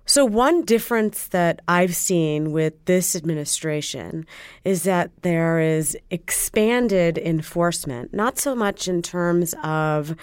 So, 0.07 0.23
one 0.23 0.63
difference 0.63 1.27
that 1.29 1.61
I've 1.67 1.95
seen 1.95 2.51
with 2.51 2.73
this 2.85 3.15
administration 3.15 4.27
is 4.63 4.83
that 4.83 5.09
there 5.23 5.59
is 5.59 5.97
expanded 6.11 7.17
enforcement, 7.17 8.13
not 8.13 8.37
so 8.37 8.53
much 8.53 8.87
in 8.87 9.01
terms 9.01 9.55
of 9.63 10.15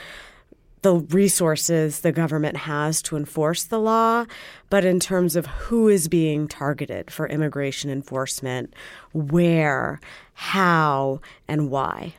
the 0.82 0.94
resources 0.94 2.00
the 2.00 2.12
government 2.12 2.58
has 2.58 3.02
to 3.02 3.16
enforce 3.16 3.64
the 3.64 3.80
law, 3.80 4.24
but 4.70 4.84
in 4.84 5.00
terms 5.00 5.34
of 5.34 5.46
who 5.46 5.88
is 5.88 6.08
being 6.08 6.46
targeted 6.46 7.10
for 7.10 7.26
immigration 7.28 7.90
enforcement, 7.90 8.74
where, 9.12 10.00
how, 10.34 11.20
and 11.48 11.70
why. 11.70 12.14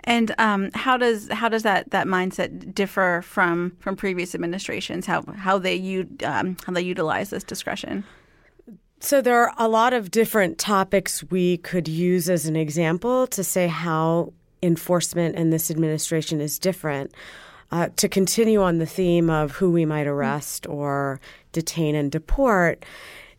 And 0.00 0.34
um, 0.38 0.70
how 0.74 0.96
does 0.96 1.28
how 1.30 1.48
does 1.48 1.62
that, 1.62 1.90
that 1.90 2.06
mindset 2.06 2.74
differ 2.74 3.22
from 3.24 3.76
from 3.80 3.96
previous 3.96 4.34
administrations? 4.34 5.06
How 5.06 5.22
how 5.36 5.58
they 5.58 6.06
um, 6.24 6.56
how 6.64 6.72
they 6.72 6.82
utilize 6.82 7.30
this 7.30 7.44
discretion? 7.44 8.04
So 8.98 9.20
there 9.20 9.38
are 9.38 9.52
a 9.58 9.68
lot 9.68 9.92
of 9.92 10.10
different 10.10 10.58
topics 10.58 11.22
we 11.30 11.58
could 11.58 11.86
use 11.86 12.30
as 12.30 12.46
an 12.46 12.56
example 12.56 13.26
to 13.28 13.44
say 13.44 13.66
how 13.66 14.32
enforcement 14.62 15.36
in 15.36 15.50
this 15.50 15.70
administration 15.70 16.40
is 16.40 16.58
different. 16.58 17.12
Uh, 17.72 17.88
to 17.96 18.08
continue 18.08 18.62
on 18.62 18.78
the 18.78 18.86
theme 18.86 19.28
of 19.28 19.50
who 19.50 19.72
we 19.72 19.84
might 19.84 20.06
arrest 20.06 20.68
or 20.68 21.20
detain 21.50 21.96
and 21.96 22.12
deport, 22.12 22.84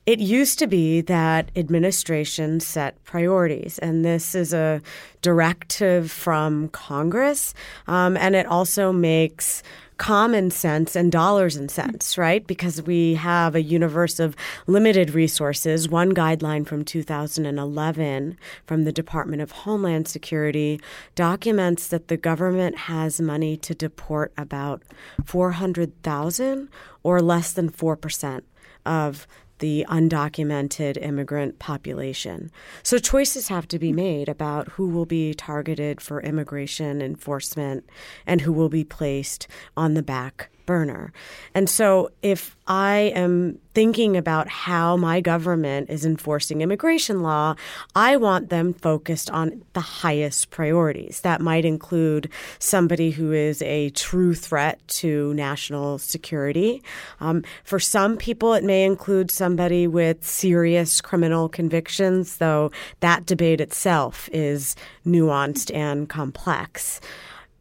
it 0.08 0.20
used 0.20 0.58
to 0.60 0.68
be 0.68 1.02
that 1.02 1.52
administration 1.58 2.62
set 2.62 3.04
priorities, 3.04 3.78
and 3.80 4.06
this 4.06 4.34
is 4.34 4.54
a 4.54 4.82
directive 5.22 6.10
from 6.10 6.70
Congress, 6.70 7.54
um, 7.88 8.16
and 8.16 8.34
it 8.34 8.46
also 8.46 8.94
makes 8.94 9.62
common 9.98 10.50
sense 10.50 10.96
and 10.96 11.12
dollars 11.12 11.58
and 11.58 11.70
cents, 11.70 12.18
right? 12.18 12.48
Because 12.48 12.82
we 12.84 13.16
have 13.16 13.54
a 13.54 13.62
universe 13.62 14.18
of 14.18 14.34
limited 14.66 15.10
resources. 15.10 15.90
One 15.90 16.14
guideline 16.14 16.66
from 16.66 16.86
2011 16.86 18.38
from 18.66 18.84
the 18.86 18.92
Department 18.94 19.42
of 19.42 19.52
Homeland 19.52 20.08
Security 20.08 20.80
documents 21.16 21.90
that 21.90 22.08
the 22.08 22.16
government 22.16 22.78
has 22.78 23.20
money 23.20 23.58
to 23.58 23.76
deport 23.76 24.32
about 24.38 24.84
400,000 25.26 26.70
or 27.04 27.22
less 27.22 27.52
than 27.52 27.70
4% 27.70 28.44
of 28.86 29.28
the 29.60 29.86
undocumented 29.90 31.02
immigrant 31.02 31.60
population. 31.60 32.52
So 32.84 32.98
choices 32.98 33.48
have 33.48 33.68
to 33.70 33.80
be 33.80 33.92
made 33.92 34.30
about 34.30 34.70
who 34.70 34.88
will 34.90 35.06
be 35.06 35.34
targeted 35.34 36.02
for 36.02 36.22
immigration 36.22 37.02
enforcement 37.02 37.90
and 38.26 38.42
who 38.42 38.54
will 38.54 38.70
be 38.70 38.84
placed 38.84 39.48
on 39.76 39.94
the 39.94 40.04
back 40.04 40.50
burner. 40.68 41.12
And 41.56 41.68
so 41.68 42.12
if 42.22 42.56
I 42.68 43.12
am 43.16 43.58
thinking 43.74 44.18
about 44.18 44.48
how 44.50 44.98
my 44.98 45.22
government 45.22 45.90
is 45.90 46.06
enforcing 46.06 46.62
immigration 46.62 47.24
law, 47.24 47.56
I 47.96 48.18
want 48.18 48.50
them 48.50 48.74
focused 48.74 49.32
on 49.32 49.64
the 49.74 49.80
highest 49.80 50.52
priorities. 50.52 51.22
That 51.22 51.42
might 51.42 51.64
include 51.64 52.30
somebody 52.60 53.10
who 53.10 53.32
is 53.32 53.62
a 53.64 53.90
true 53.92 54.36
threat 54.36 54.86
to 54.88 55.34
national 55.34 55.98
security. 55.98 56.84
Um, 57.20 57.44
for 57.64 57.80
some 57.80 58.18
people, 58.18 58.54
it 58.54 58.64
may 58.64 58.84
include 58.84 59.32
somebody 59.32 59.88
with 59.88 60.28
serious 60.28 61.02
criminal 61.02 61.48
convictions, 61.50 62.38
though 62.38 62.72
that 63.00 63.26
debate 63.26 63.62
itself 63.62 64.30
is 64.34 64.76
nuanced 65.06 65.74
and 65.74 66.10
complex 66.10 67.00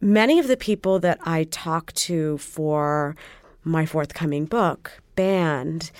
many 0.00 0.38
of 0.38 0.48
the 0.48 0.56
people 0.56 0.98
that 1.00 1.18
I 1.22 1.44
talk 1.44 1.92
to 1.94 2.38
for 2.38 3.16
my 3.64 3.86
forthcoming 3.86 4.44
book, 4.44 5.00
Banned, 5.14 5.90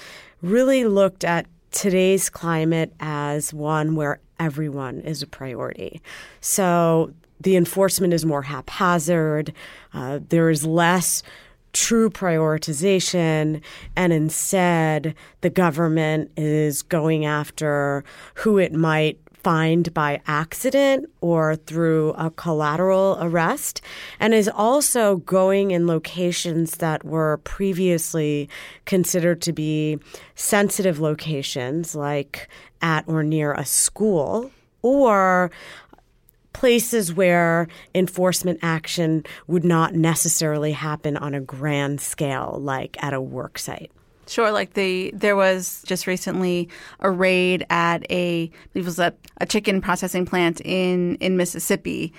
really 0.42 0.84
looked 0.84 1.24
at 1.24 1.46
today's 1.70 2.30
climate 2.30 2.92
as 3.00 3.52
one 3.52 3.96
where 3.96 4.20
everyone 4.38 5.00
is 5.00 5.22
a 5.22 5.26
priority. 5.26 6.00
So 6.40 7.12
the 7.40 7.56
enforcement 7.56 8.12
is 8.12 8.24
more 8.24 8.42
haphazard, 8.42 9.52
uh, 9.92 10.20
there 10.28 10.50
is 10.50 10.64
less 10.64 11.22
true 11.72 12.08
prioritization, 12.08 13.60
and 13.94 14.12
instead 14.12 15.14
the 15.42 15.50
government 15.50 16.30
is 16.36 16.82
going 16.82 17.26
after 17.26 18.04
who 18.36 18.56
it 18.56 18.72
might 18.72 19.18
find 19.46 19.94
by 19.94 20.20
accident 20.26 21.08
or 21.20 21.54
through 21.54 22.12
a 22.14 22.32
collateral 22.32 23.16
arrest, 23.20 23.80
and 24.18 24.34
is 24.34 24.48
also 24.48 25.18
going 25.18 25.70
in 25.70 25.86
locations 25.86 26.78
that 26.78 27.04
were 27.04 27.36
previously 27.44 28.48
considered 28.86 29.40
to 29.40 29.52
be 29.52 30.00
sensitive 30.34 30.98
locations, 30.98 31.94
like 31.94 32.48
at 32.82 33.04
or 33.06 33.22
near 33.22 33.52
a 33.52 33.64
school, 33.64 34.50
or 34.82 35.52
places 36.52 37.14
where 37.14 37.68
enforcement 37.94 38.58
action 38.62 39.22
would 39.46 39.64
not 39.64 39.94
necessarily 39.94 40.72
happen 40.72 41.16
on 41.16 41.34
a 41.34 41.40
grand 41.40 42.00
scale, 42.00 42.58
like 42.60 43.00
at 43.00 43.14
a 43.14 43.20
work 43.20 43.60
site. 43.60 43.92
Sure, 44.28 44.50
like 44.50 44.75
the 44.75 45.12
there 45.14 45.37
was 45.37 45.83
just 45.87 46.06
recently 46.06 46.68
a 47.00 47.11
raid 47.11 47.64
at 47.71 48.11
a 48.11 48.50
it 48.75 48.85
was 48.85 48.99
a, 48.99 49.14
a 49.40 49.47
chicken 49.47 49.80
processing 49.80 50.26
plant 50.26 50.61
in 50.64 51.16
in 51.16 51.37
Mississippi. 51.37 52.12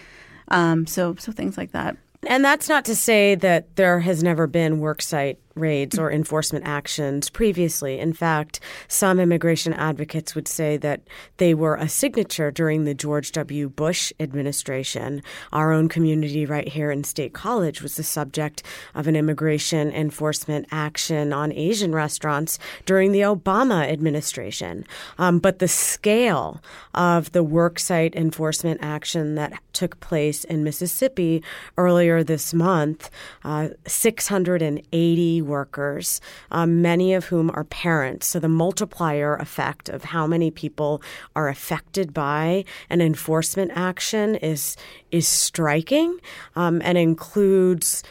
Um, 0.50 0.88
so 0.88 1.16
so 1.20 1.32
things 1.32 1.58
like 1.58 1.72
that. 1.72 1.98
And 2.26 2.44
that's 2.44 2.68
not 2.68 2.86
to 2.86 2.96
say 2.96 3.36
that 3.36 3.76
there 3.76 4.00
has 4.00 4.24
never 4.24 4.48
been 4.48 4.80
worksite 4.80 5.38
raids 5.58 5.98
or 5.98 6.12
enforcement 6.12 6.66
actions 6.66 7.30
previously. 7.30 8.00
In 8.00 8.14
fact, 8.14 8.60
some 8.88 9.20
immigration 9.20 9.74
advocates 9.74 10.36
would 10.36 10.48
say 10.48 10.78
that 10.78 11.02
they 11.38 11.54
were 11.54 11.76
a 11.76 11.90
signature 11.90 12.52
during 12.52 12.86
the 12.86 12.94
George 12.94 13.32
W. 13.34 13.70
Bush 13.70 14.12
administration. 14.20 15.22
Our 15.52 15.72
own 15.72 15.90
community 15.90 16.46
right 16.46 16.68
here 16.68 16.92
in 16.92 17.04
State 17.04 17.34
College 17.34 17.82
was 17.82 17.96
the 17.96 18.04
subject 18.04 18.64
of 18.96 19.08
an 19.08 19.16
immigration 19.16 19.92
enforcement 19.92 20.68
action 20.72 21.34
on 21.34 21.52
Asian 21.52 21.94
restaurants 21.94 22.60
during 22.86 23.12
the 23.12 23.22
Obama 23.22 23.88
administration. 23.90 24.86
Um, 25.18 25.40
but 25.40 25.60
the 25.60 25.68
scale 25.68 26.62
of 26.94 27.32
the 27.32 27.44
worksite 27.44 28.16
enforcement 28.16 28.80
action 28.84 29.36
that 29.36 29.54
took 29.74 30.00
place 30.00 30.44
in 30.44 30.64
Mississippi 30.64 31.44
earlier 31.78 32.24
this 32.24 32.54
month, 32.54 33.10
uh, 33.44 33.70
680 33.86 35.42
workers, 35.48 36.22
um, 36.51 36.82
many 36.82 37.13
of 37.13 37.25
whom 37.25 37.50
are 37.51 37.63
parents. 37.63 38.27
So 38.27 38.39
the 38.39 38.50
multiplier 38.50 39.36
effect 39.36 39.89
of 39.89 40.06
how 40.06 40.27
many 40.27 40.51
people 40.51 41.01
are 41.36 41.48
affected 41.48 42.13
by 42.13 42.66
an 42.89 43.01
enforcement 43.01 43.72
action 43.74 44.36
is 44.36 44.77
is 45.12 45.27
striking 45.27 46.20
um, 46.56 46.82
and 46.84 46.98
includes 46.98 48.04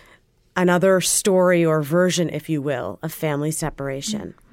another 0.57 1.01
story 1.01 1.65
or 1.65 1.83
version, 1.83 2.31
if 2.31 2.49
you 2.49 2.63
will, 2.63 2.99
of 3.03 3.13
family 3.13 3.51
separation. 3.51 4.35
Mm-hmm. 4.39 4.46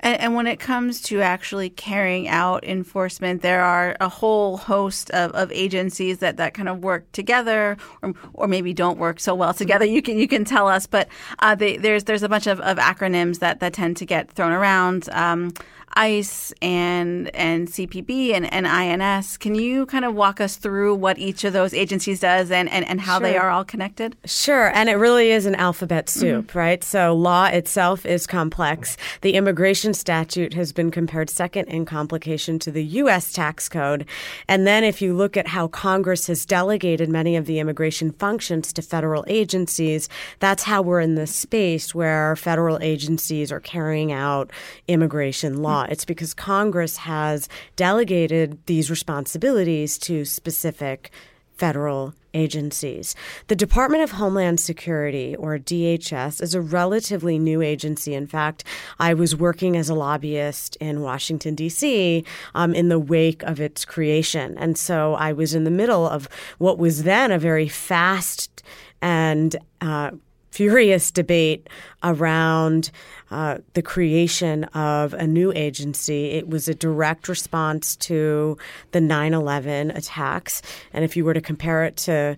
And, 0.00 0.20
and, 0.20 0.34
when 0.34 0.46
it 0.46 0.60
comes 0.60 1.00
to 1.02 1.20
actually 1.22 1.70
carrying 1.70 2.28
out 2.28 2.64
enforcement, 2.64 3.42
there 3.42 3.62
are 3.62 3.96
a 4.00 4.08
whole 4.08 4.58
host 4.58 5.10
of, 5.10 5.32
of 5.32 5.50
agencies 5.52 6.18
that, 6.18 6.36
that 6.36 6.54
kind 6.54 6.68
of 6.68 6.82
work 6.82 7.10
together, 7.12 7.76
or, 8.02 8.12
or 8.34 8.46
maybe 8.46 8.74
don't 8.74 8.98
work 8.98 9.20
so 9.20 9.34
well 9.34 9.54
together. 9.54 9.84
You 9.84 10.02
can 10.02 10.18
you 10.18 10.28
can 10.28 10.44
tell 10.44 10.68
us, 10.68 10.86
but 10.86 11.08
uh, 11.38 11.54
they, 11.54 11.76
there's 11.76 12.04
there's 12.04 12.22
a 12.22 12.28
bunch 12.28 12.46
of, 12.46 12.60
of 12.60 12.76
acronyms 12.78 13.38
that, 13.38 13.60
that 13.60 13.72
tend 13.72 13.96
to 13.98 14.06
get 14.06 14.30
thrown 14.30 14.52
around. 14.52 15.08
Um, 15.12 15.52
ICE 15.96 16.52
and 16.60 17.34
and 17.34 17.68
CBP 17.68 18.34
and, 18.34 18.52
and 18.52 18.66
INS. 18.66 19.36
Can 19.38 19.54
you 19.54 19.86
kind 19.86 20.04
of 20.04 20.14
walk 20.14 20.40
us 20.40 20.56
through 20.56 20.94
what 20.94 21.18
each 21.18 21.44
of 21.44 21.52
those 21.52 21.72
agencies 21.72 22.20
does 22.20 22.50
and, 22.50 22.68
and, 22.70 22.86
and 22.86 23.00
how 23.00 23.18
sure. 23.18 23.28
they 23.28 23.36
are 23.36 23.50
all 23.50 23.64
connected? 23.64 24.16
Sure. 24.24 24.70
And 24.74 24.88
it 24.88 24.94
really 24.94 25.30
is 25.30 25.46
an 25.46 25.54
alphabet 25.54 26.08
soup, 26.08 26.48
mm-hmm. 26.48 26.58
right? 26.58 26.84
So 26.84 27.14
law 27.14 27.46
itself 27.46 28.04
is 28.04 28.26
complex. 28.26 28.96
The 29.20 29.34
immigration 29.34 29.94
statute 29.94 30.54
has 30.54 30.72
been 30.72 30.90
compared 30.90 31.30
second 31.30 31.66
in 31.68 31.84
complication 31.84 32.58
to 32.60 32.70
the 32.70 32.84
U.S. 32.84 33.32
tax 33.32 33.68
code. 33.68 34.06
And 34.48 34.66
then 34.66 34.84
if 34.84 35.02
you 35.02 35.14
look 35.14 35.36
at 35.36 35.46
how 35.46 35.68
Congress 35.68 36.26
has 36.26 36.44
delegated 36.44 37.08
many 37.08 37.36
of 37.36 37.46
the 37.46 37.58
immigration 37.58 38.12
functions 38.12 38.72
to 38.74 38.82
federal 38.82 39.24
agencies, 39.26 40.08
that's 40.38 40.62
how 40.62 40.82
we're 40.82 41.00
in 41.00 41.14
this 41.14 41.34
space 41.34 41.94
where 41.94 42.36
federal 42.36 42.78
agencies 42.82 43.52
are 43.52 43.60
carrying 43.60 44.12
out 44.12 44.50
immigration 44.88 45.62
law. 45.62 45.86
It's 45.88 46.04
because 46.04 46.34
Congress 46.34 46.96
has 46.98 47.48
delegated 47.76 48.58
these 48.66 48.90
responsibilities 48.90 49.98
to 49.98 50.24
specific 50.24 51.10
federal 51.56 52.14
agencies. 52.34 53.16
The 53.48 53.56
Department 53.56 54.02
of 54.02 54.12
Homeland 54.12 54.60
Security, 54.60 55.34
or 55.36 55.58
DHS, 55.58 56.42
is 56.42 56.54
a 56.54 56.60
relatively 56.60 57.38
new 57.38 57.62
agency. 57.62 58.14
In 58.14 58.26
fact, 58.26 58.62
I 58.98 59.14
was 59.14 59.34
working 59.34 59.76
as 59.76 59.88
a 59.88 59.94
lobbyist 59.94 60.76
in 60.76 61.00
Washington, 61.00 61.54
D.C. 61.54 62.24
Um, 62.54 62.74
in 62.74 62.88
the 62.88 62.98
wake 62.98 63.42
of 63.44 63.58
its 63.58 63.84
creation. 63.84 64.56
And 64.58 64.76
so 64.76 65.14
I 65.14 65.32
was 65.32 65.54
in 65.54 65.64
the 65.64 65.70
middle 65.70 66.06
of 66.06 66.28
what 66.58 66.78
was 66.78 67.04
then 67.04 67.32
a 67.32 67.38
very 67.38 67.68
fast 67.68 68.62
and 69.00 69.56
uh, 69.80 70.10
furious 70.50 71.10
debate 71.10 71.68
around 72.02 72.90
uh, 73.30 73.58
the 73.74 73.82
creation 73.82 74.64
of 74.64 75.14
a 75.14 75.26
new 75.26 75.52
agency. 75.52 76.30
It 76.30 76.48
was 76.48 76.68
a 76.68 76.74
direct 76.74 77.28
response 77.28 77.96
to 77.96 78.56
the 78.92 79.00
9 79.00 79.34
11 79.34 79.90
attacks. 79.90 80.62
And 80.92 81.04
if 81.04 81.16
you 81.16 81.24
were 81.24 81.34
to 81.34 81.40
compare 81.40 81.84
it 81.84 81.96
to 81.98 82.36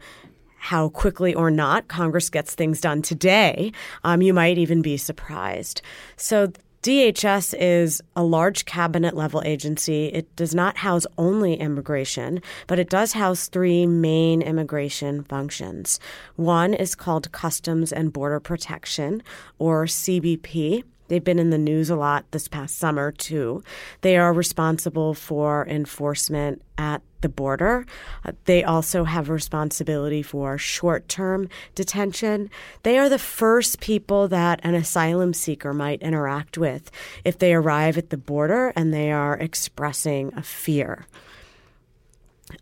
how 0.59 0.88
quickly 0.88 1.35
or 1.35 1.50
not 1.50 1.88
Congress 1.88 2.30
gets 2.30 2.54
things 2.54 2.80
done 2.80 3.00
today, 3.00 3.73
um, 4.04 4.23
you 4.23 4.35
might 4.35 4.59
even 4.59 4.83
be 4.83 4.97
surprised. 4.97 5.83
So 6.16 6.52
DHS 6.83 7.55
is 7.59 8.01
a 8.15 8.23
large 8.23 8.65
cabinet 8.65 9.17
level 9.17 9.43
agency. 9.45 10.07
It 10.07 10.35
does 10.37 10.55
not 10.55 10.79
house 10.79 11.07
only 11.19 11.55
immigration, 11.55 12.41
but 12.69 12.79
it 12.79 12.89
does 12.89 13.15
house 13.15 13.49
three 13.49 13.85
main 13.85 14.43
immigration 14.43 15.25
functions. 15.25 15.99
One 16.37 16.75
is 16.75 16.95
called 16.95 17.33
Customs 17.33 17.93
and 17.93 18.13
Border 18.13 18.39
Protection, 18.39 19.25
or 19.59 19.87
CBP. 19.87 20.85
They've 21.09 21.25
been 21.25 21.38
in 21.38 21.50
the 21.50 21.59
news 21.59 21.91
a 21.91 21.97
lot 21.97 22.31
this 22.31 22.49
past 22.49 22.79
summer, 22.79 23.11
too. 23.12 23.62
They 24.03 24.17
are 24.17 24.33
responsible 24.33 25.15
for 25.15 25.67
enforcement 25.67 26.62
at 26.77 27.03
the 27.21 27.29
border. 27.29 27.85
Uh, 28.25 28.33
they 28.45 28.62
also 28.62 29.05
have 29.05 29.29
responsibility 29.29 30.23
for 30.23 30.57
short 30.57 31.09
term 31.09 31.49
detention. 31.75 32.50
They 32.83 32.99
are 32.99 33.09
the 33.09 33.19
first 33.19 33.81
people 33.81 34.29
that 34.29 34.61
an 34.62 34.75
asylum 34.75 35.35
seeker 35.35 35.73
might 35.75 36.03
interact 36.03 36.57
with 36.57 36.91
if 37.25 37.38
they 37.38 37.53
arrive 37.55 37.99
at 37.99 38.11
the 38.11 38.17
border 38.17 38.73
and 38.77 38.95
they 38.95 39.11
are 39.11 39.37
expressing 39.37 40.33
a 40.37 40.43
fear. 40.43 41.07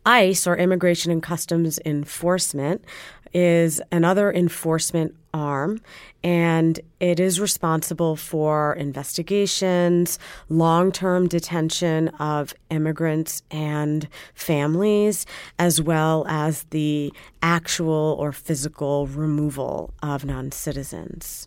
ICE, 0.05 0.47
or 0.47 0.57
Immigration 0.57 1.13
and 1.13 1.23
Customs 1.23 1.79
Enforcement, 1.85 2.85
is 3.33 3.81
another 3.93 4.33
enforcement 4.33 5.15
arm, 5.33 5.81
and 6.25 6.81
it 6.99 7.21
is 7.21 7.39
responsible 7.39 8.17
for 8.17 8.75
investigations, 8.75 10.19
long 10.49 10.91
term 10.91 11.29
detention 11.29 12.09
of 12.19 12.55
immigrants 12.71 13.43
and 13.51 14.09
families, 14.35 15.27
as 15.59 15.81
well 15.81 16.27
as 16.29 16.65
the 16.71 17.13
actual 17.43 18.17
or 18.19 18.33
physical 18.33 19.07
removal 19.07 19.93
of 20.03 20.25
non 20.25 20.51
citizens. 20.53 21.47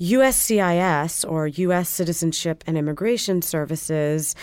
USCIS, 0.00 1.24
or 1.30 1.46
U.S. 1.46 1.88
Citizenship 1.88 2.64
and 2.66 2.76
Immigration 2.76 3.40
Services, 3.40 4.34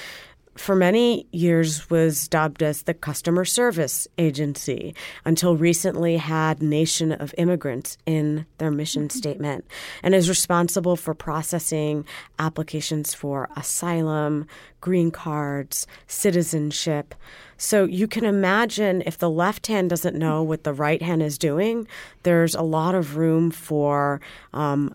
for 0.60 0.76
many 0.76 1.26
years 1.32 1.90
was 1.90 2.28
dubbed 2.28 2.62
as 2.62 2.84
the 2.84 2.94
customer 2.94 3.46
service 3.46 4.10
agency 4.18 4.94
until 5.24 5.56
recently 5.56 6.18
had 6.18 6.62
nation 6.62 7.14
of 7.14 7.34
immigrants 7.38 7.98
in 8.06 8.46
their 8.58 8.70
mission 8.70 9.04
mm-hmm. 9.04 9.18
statement 9.18 9.66
and 10.04 10.14
is 10.14 10.28
responsible 10.28 10.98
for 10.98 11.14
processing 11.14 12.06
applications 12.40 13.14
for 13.14 13.48
asylum 13.56 14.46
green 14.82 15.12
cards 15.12 15.88
citizenship 16.08 17.16
so 17.58 17.86
you 17.86 18.08
can 18.08 18.26
imagine 18.26 19.02
if 19.06 19.18
the 19.18 19.30
left 19.30 19.68
hand 19.68 19.90
doesn't 19.90 20.18
know 20.18 20.44
what 20.44 20.66
the 20.66 20.74
right 20.74 21.02
hand 21.02 21.24
is 21.24 21.38
doing 21.38 21.88
there's 22.24 22.54
a 22.54 22.62
lot 22.62 22.96
of 22.96 23.16
room 23.16 23.50
for 23.50 24.20
um, 24.54 24.94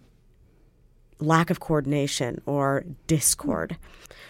lack 1.19 1.51
of 1.51 1.61
coordination 1.61 2.41
or 2.47 2.85
discord. 3.07 3.77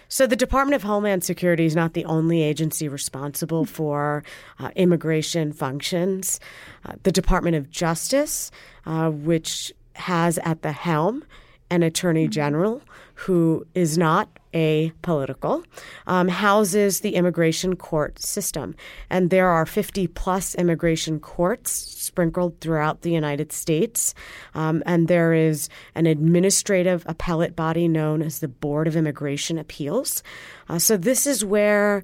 So, 0.07 0.27
the 0.27 0.35
Department 0.35 0.75
of 0.75 0.83
Homeland 0.83 1.23
Security 1.23 1.65
is 1.65 1.75
not 1.75 1.93
the 1.93 2.05
only 2.05 2.43
agency 2.43 2.87
responsible 2.87 3.65
for 3.65 4.23
uh, 4.59 4.69
immigration 4.75 5.51
functions. 5.51 6.39
Uh, 6.85 6.93
the 7.03 7.11
Department 7.11 7.55
of 7.55 7.71
Justice, 7.71 8.51
uh, 8.85 9.09
which 9.09 9.73
has 9.93 10.37
at 10.39 10.61
the 10.61 10.71
helm 10.71 11.23
an 11.69 11.81
attorney 11.81 12.27
general 12.27 12.81
who 13.15 13.65
is 13.73 13.97
not 13.97 14.29
apolitical, 14.55 15.63
um, 16.07 16.29
houses 16.29 17.01
the 17.01 17.15
immigration 17.15 17.75
court 17.75 18.17
system. 18.19 18.73
And 19.09 19.29
there 19.29 19.49
are 19.49 19.65
50 19.65 20.07
plus 20.07 20.55
immigration 20.55 21.19
courts 21.19 21.71
sprinkled 21.71 22.61
throughout 22.61 23.01
the 23.01 23.11
United 23.11 23.51
States. 23.51 24.15
Um, 24.53 24.81
and 24.85 25.07
there 25.07 25.33
is 25.33 25.67
an 25.93 26.05
administrative 26.05 27.03
appellate 27.05 27.55
body 27.55 27.87
known 27.87 28.21
as 28.21 28.39
the 28.39 28.47
Board 28.47 28.87
of 28.87 28.95
Immigration 28.95 29.57
Appeals. 29.57 30.23
Uh, 30.69 30.79
so 30.79 30.95
this 30.95 31.27
is 31.27 31.43
where 31.43 32.01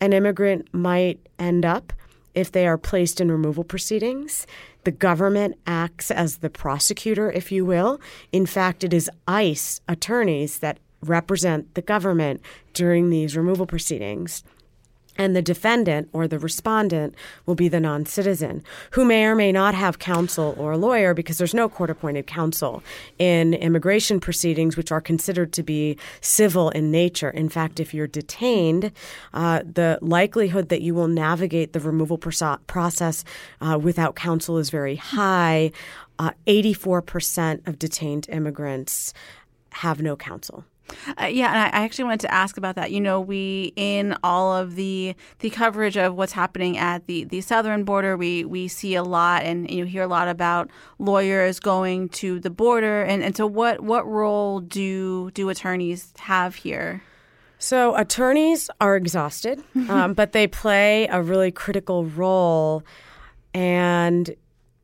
an 0.00 0.12
immigrant 0.12 0.72
might 0.72 1.18
end 1.38 1.66
up 1.66 1.92
if 2.34 2.52
they 2.52 2.66
are 2.66 2.78
placed 2.78 3.20
in 3.20 3.30
removal 3.32 3.64
proceedings. 3.64 4.46
The 4.84 4.92
government 4.92 5.58
acts 5.66 6.10
as 6.12 6.38
the 6.38 6.50
prosecutor, 6.50 7.30
if 7.30 7.50
you 7.50 7.64
will. 7.64 8.00
In 8.30 8.46
fact, 8.46 8.84
it 8.84 8.94
is 8.94 9.10
ICE 9.26 9.80
attorneys 9.88 10.60
that 10.60 10.78
represent 11.02 11.74
the 11.74 11.82
government 11.82 12.40
during 12.74 13.10
these 13.10 13.36
removal 13.36 13.66
proceedings. 13.66 14.42
And 15.20 15.36
the 15.36 15.42
defendant 15.42 16.08
or 16.14 16.26
the 16.26 16.38
respondent 16.38 17.14
will 17.44 17.54
be 17.54 17.68
the 17.68 17.78
non 17.78 18.06
citizen 18.06 18.62
who 18.92 19.04
may 19.04 19.26
or 19.26 19.34
may 19.34 19.52
not 19.52 19.74
have 19.74 19.98
counsel 19.98 20.54
or 20.56 20.72
a 20.72 20.78
lawyer 20.78 21.12
because 21.12 21.36
there's 21.36 21.52
no 21.52 21.68
court 21.68 21.90
appointed 21.90 22.26
counsel 22.26 22.82
in 23.18 23.52
immigration 23.52 24.18
proceedings, 24.18 24.78
which 24.78 24.90
are 24.90 25.00
considered 25.00 25.52
to 25.52 25.62
be 25.62 25.98
civil 26.22 26.70
in 26.70 26.90
nature. 26.90 27.28
In 27.28 27.50
fact, 27.50 27.80
if 27.80 27.92
you're 27.92 28.06
detained, 28.06 28.92
uh, 29.34 29.60
the 29.62 29.98
likelihood 30.00 30.70
that 30.70 30.80
you 30.80 30.94
will 30.94 31.08
navigate 31.08 31.74
the 31.74 31.80
removal 31.80 32.16
process 32.16 33.24
uh, 33.60 33.78
without 33.78 34.16
counsel 34.16 34.56
is 34.56 34.70
very 34.70 34.96
high. 34.96 35.70
Uh, 36.18 36.30
84% 36.46 37.66
of 37.66 37.78
detained 37.78 38.26
immigrants 38.30 39.12
have 39.72 40.00
no 40.00 40.16
counsel. 40.16 40.64
Uh, 41.20 41.26
yeah, 41.26 41.48
and 41.48 41.58
I, 41.58 41.84
actually 41.84 42.04
wanted 42.04 42.20
to 42.20 42.32
ask 42.32 42.56
about 42.56 42.76
that. 42.76 42.90
You 42.90 43.00
know, 43.00 43.20
we 43.20 43.72
in 43.76 44.16
all 44.22 44.52
of 44.54 44.74
the 44.74 45.14
the 45.40 45.50
coverage 45.50 45.96
of 45.96 46.14
what's 46.14 46.32
happening 46.32 46.78
at 46.78 47.06
the 47.06 47.24
the 47.24 47.40
southern 47.40 47.84
border, 47.84 48.16
we 48.16 48.44
we 48.44 48.68
see 48.68 48.94
a 48.94 49.02
lot, 49.02 49.42
and 49.42 49.70
you 49.70 49.84
hear 49.84 50.02
a 50.02 50.08
lot 50.08 50.28
about 50.28 50.70
lawyers 50.98 51.60
going 51.60 52.08
to 52.10 52.40
the 52.40 52.50
border, 52.50 53.02
and 53.02 53.22
and 53.22 53.36
so 53.36 53.46
what 53.46 53.80
what 53.80 54.06
role 54.06 54.60
do 54.60 55.30
do 55.32 55.48
attorneys 55.48 56.12
have 56.18 56.54
here? 56.54 57.02
So 57.58 57.94
attorneys 57.94 58.70
are 58.80 58.96
exhausted, 58.96 59.62
um, 59.88 60.14
but 60.14 60.32
they 60.32 60.46
play 60.46 61.06
a 61.08 61.22
really 61.22 61.50
critical 61.50 62.06
role, 62.06 62.82
and 63.54 64.34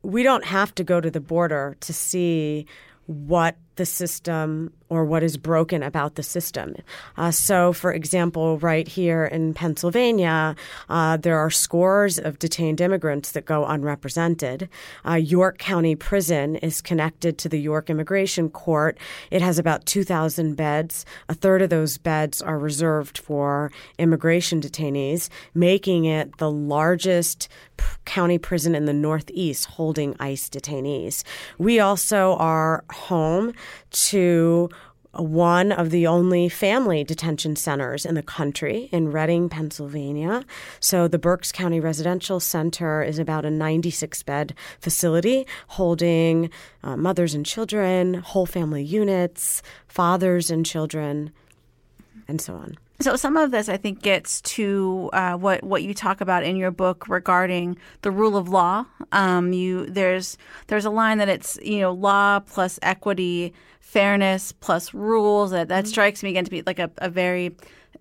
we 0.03 0.23
don't 0.23 0.45
have 0.45 0.73
to 0.75 0.83
go 0.83 1.01
to 1.01 1.11
the 1.11 1.19
border 1.19 1.75
to 1.81 1.93
see 1.93 2.65
what 3.07 3.55
the 3.77 3.85
system 3.85 4.73
or 4.89 5.03
what 5.03 5.23
is 5.23 5.37
broken 5.37 5.83
about 5.83 6.15
the 6.15 6.23
system. 6.23 6.75
Uh, 7.17 7.31
so, 7.31 7.73
for 7.73 7.91
example, 7.91 8.57
right 8.59 8.87
here 8.87 9.25
in 9.25 9.53
Pennsylvania, 9.53 10.55
uh, 10.89 11.17
there 11.17 11.37
are 11.37 11.49
scores 11.49 12.17
of 12.17 12.39
detained 12.39 12.79
immigrants 12.79 13.31
that 13.31 13.45
go 13.45 13.65
unrepresented. 13.65 14.69
Uh, 15.05 15.15
York 15.15 15.57
County 15.57 15.95
Prison 15.95 16.55
is 16.57 16.81
connected 16.81 17.37
to 17.37 17.49
the 17.49 17.59
York 17.59 17.89
Immigration 17.89 18.49
Court. 18.49 18.97
It 19.29 19.41
has 19.41 19.59
about 19.59 19.85
2,000 19.85 20.55
beds. 20.55 21.05
A 21.27 21.33
third 21.33 21.61
of 21.61 21.69
those 21.69 21.97
beds 21.97 22.41
are 22.41 22.57
reserved 22.57 23.17
for 23.17 23.71
immigration 23.97 24.61
detainees, 24.61 25.29
making 25.53 26.05
it 26.05 26.37
the 26.37 26.51
largest 26.51 27.49
county 28.05 28.37
prison 28.37 28.73
in 28.73 28.85
the 28.85 28.93
Northeast 28.93 29.65
holding 29.65 30.15
ICE 30.19 30.49
detainees. 30.49 31.23
We 31.57 31.79
also 31.79 32.35
are 32.35 32.83
home 32.91 33.53
to 33.91 34.69
one 35.13 35.71
of 35.71 35.89
the 35.89 36.05
only 36.05 36.49
family 36.49 37.03
detention 37.03 37.55
centers 37.55 38.05
in 38.05 38.15
the 38.15 38.23
country 38.23 38.89
in 38.91 39.11
Reading, 39.11 39.49
Pennsylvania. 39.49 40.43
So 40.79 41.07
the 41.07 41.17
Berks 41.17 41.51
County 41.51 41.79
Residential 41.79 42.39
Center 42.39 43.01
is 43.01 43.17
about 43.19 43.45
a 43.45 43.49
96 43.49 44.21
bed 44.23 44.53
facility 44.79 45.47
holding 45.69 46.49
uh, 46.83 46.97
mothers 46.97 47.33
and 47.33 47.45
children, 47.45 48.15
whole 48.15 48.45
family 48.45 48.83
units, 48.83 49.61
fathers 49.87 50.51
and 50.51 50.65
children, 50.65 51.31
and 52.27 52.39
so 52.39 52.55
on. 52.55 52.77
So 52.99 53.15
some 53.15 53.37
of 53.37 53.51
this, 53.51 53.69
I 53.69 53.77
think, 53.77 54.01
gets 54.01 54.41
to 54.41 55.09
uh, 55.13 55.35
what 55.35 55.63
what 55.63 55.83
you 55.83 55.93
talk 55.93 56.19
about 56.19 56.43
in 56.43 56.55
your 56.55 56.71
book 56.71 57.07
regarding 57.07 57.77
the 58.01 58.09
rule 58.09 58.35
of 58.35 58.49
law. 58.49 58.85
Um, 59.11 59.53
you 59.53 59.85
there's 59.85 60.37
there's 60.67 60.85
a 60.85 60.89
line 60.89 61.19
that 61.19 61.29
it's 61.29 61.59
you 61.61 61.79
know 61.79 61.93
law 61.93 62.39
plus 62.39 62.79
equity, 62.81 63.53
fairness 63.79 64.51
plus 64.51 64.93
rules. 64.95 65.51
That 65.51 65.67
that 65.67 65.83
mm-hmm. 65.83 65.89
strikes 65.89 66.23
me 66.23 66.31
again 66.31 66.45
to 66.45 66.51
be 66.51 66.63
like 66.65 66.79
a, 66.79 66.89
a 66.97 67.09
very 67.09 67.55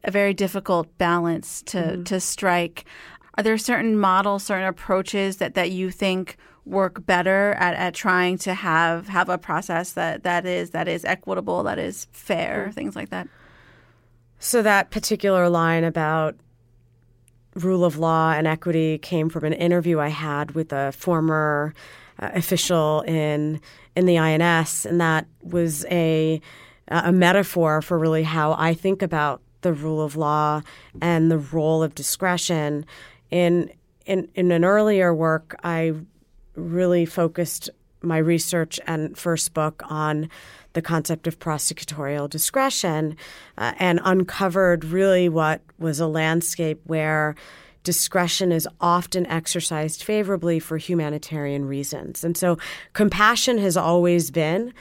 a 0.04 0.10
very 0.10 0.32
difficult 0.32 0.96
balance 0.96 1.62
to 1.64 1.78
mm-hmm. 1.78 2.02
to 2.04 2.18
strike. 2.18 2.86
Are 3.34 3.42
there 3.42 3.58
certain 3.58 3.98
models, 3.98 4.44
certain 4.44 4.66
approaches 4.66 5.36
that 5.36 5.54
that 5.54 5.70
you 5.70 5.90
think 5.90 6.38
work 6.64 7.06
better 7.06 7.52
at, 7.58 7.74
at 7.74 7.94
trying 7.94 8.38
to 8.38 8.54
have 8.54 9.08
have 9.08 9.28
a 9.28 9.36
process 9.36 9.92
that 9.92 10.22
that 10.22 10.46
is 10.46 10.70
that 10.70 10.88
is 10.88 11.04
equitable, 11.04 11.62
that 11.64 11.78
is 11.78 12.06
fair, 12.12 12.62
mm-hmm. 12.62 12.70
things 12.72 12.96
like 12.96 13.10
that? 13.10 13.28
So 14.38 14.62
that 14.62 14.90
particular 14.90 15.48
line 15.48 15.84
about 15.84 16.36
rule 17.54 17.84
of 17.84 17.98
law 17.98 18.32
and 18.32 18.46
equity 18.46 18.98
came 18.98 19.28
from 19.28 19.44
an 19.44 19.54
interview 19.54 19.98
I 19.98 20.08
had 20.08 20.52
with 20.52 20.72
a 20.72 20.92
former 20.92 21.74
uh, 22.18 22.30
official 22.34 23.02
in 23.02 23.60
in 23.94 24.04
the 24.04 24.18
INS, 24.18 24.84
and 24.86 25.00
that 25.00 25.26
was 25.42 25.84
a 25.86 26.40
a 26.88 27.12
metaphor 27.12 27.82
for 27.82 27.98
really 27.98 28.22
how 28.22 28.52
I 28.52 28.74
think 28.74 29.02
about 29.02 29.40
the 29.62 29.72
rule 29.72 30.02
of 30.02 30.16
law 30.16 30.62
and 31.00 31.30
the 31.30 31.38
role 31.38 31.82
of 31.82 31.94
discretion. 31.94 32.84
In 33.30 33.70
in 34.04 34.28
in 34.34 34.52
an 34.52 34.64
earlier 34.64 35.14
work, 35.14 35.56
I 35.64 35.94
really 36.54 37.06
focused 37.06 37.70
my 38.02 38.18
research 38.18 38.78
and 38.86 39.16
first 39.16 39.52
book 39.52 39.82
on 39.86 40.30
the 40.76 40.82
concept 40.82 41.26
of 41.26 41.38
prosecutorial 41.38 42.28
discretion 42.28 43.16
uh, 43.56 43.72
and 43.78 43.98
uncovered 44.04 44.84
really 44.84 45.26
what 45.26 45.62
was 45.78 45.98
a 46.00 46.06
landscape 46.06 46.78
where 46.84 47.34
discretion 47.82 48.52
is 48.52 48.68
often 48.78 49.26
exercised 49.26 50.02
favorably 50.02 50.58
for 50.58 50.76
humanitarian 50.76 51.64
reasons. 51.64 52.22
And 52.22 52.36
so 52.36 52.58
compassion 52.92 53.56
has 53.56 53.78
always 53.78 54.30
been 54.30 54.74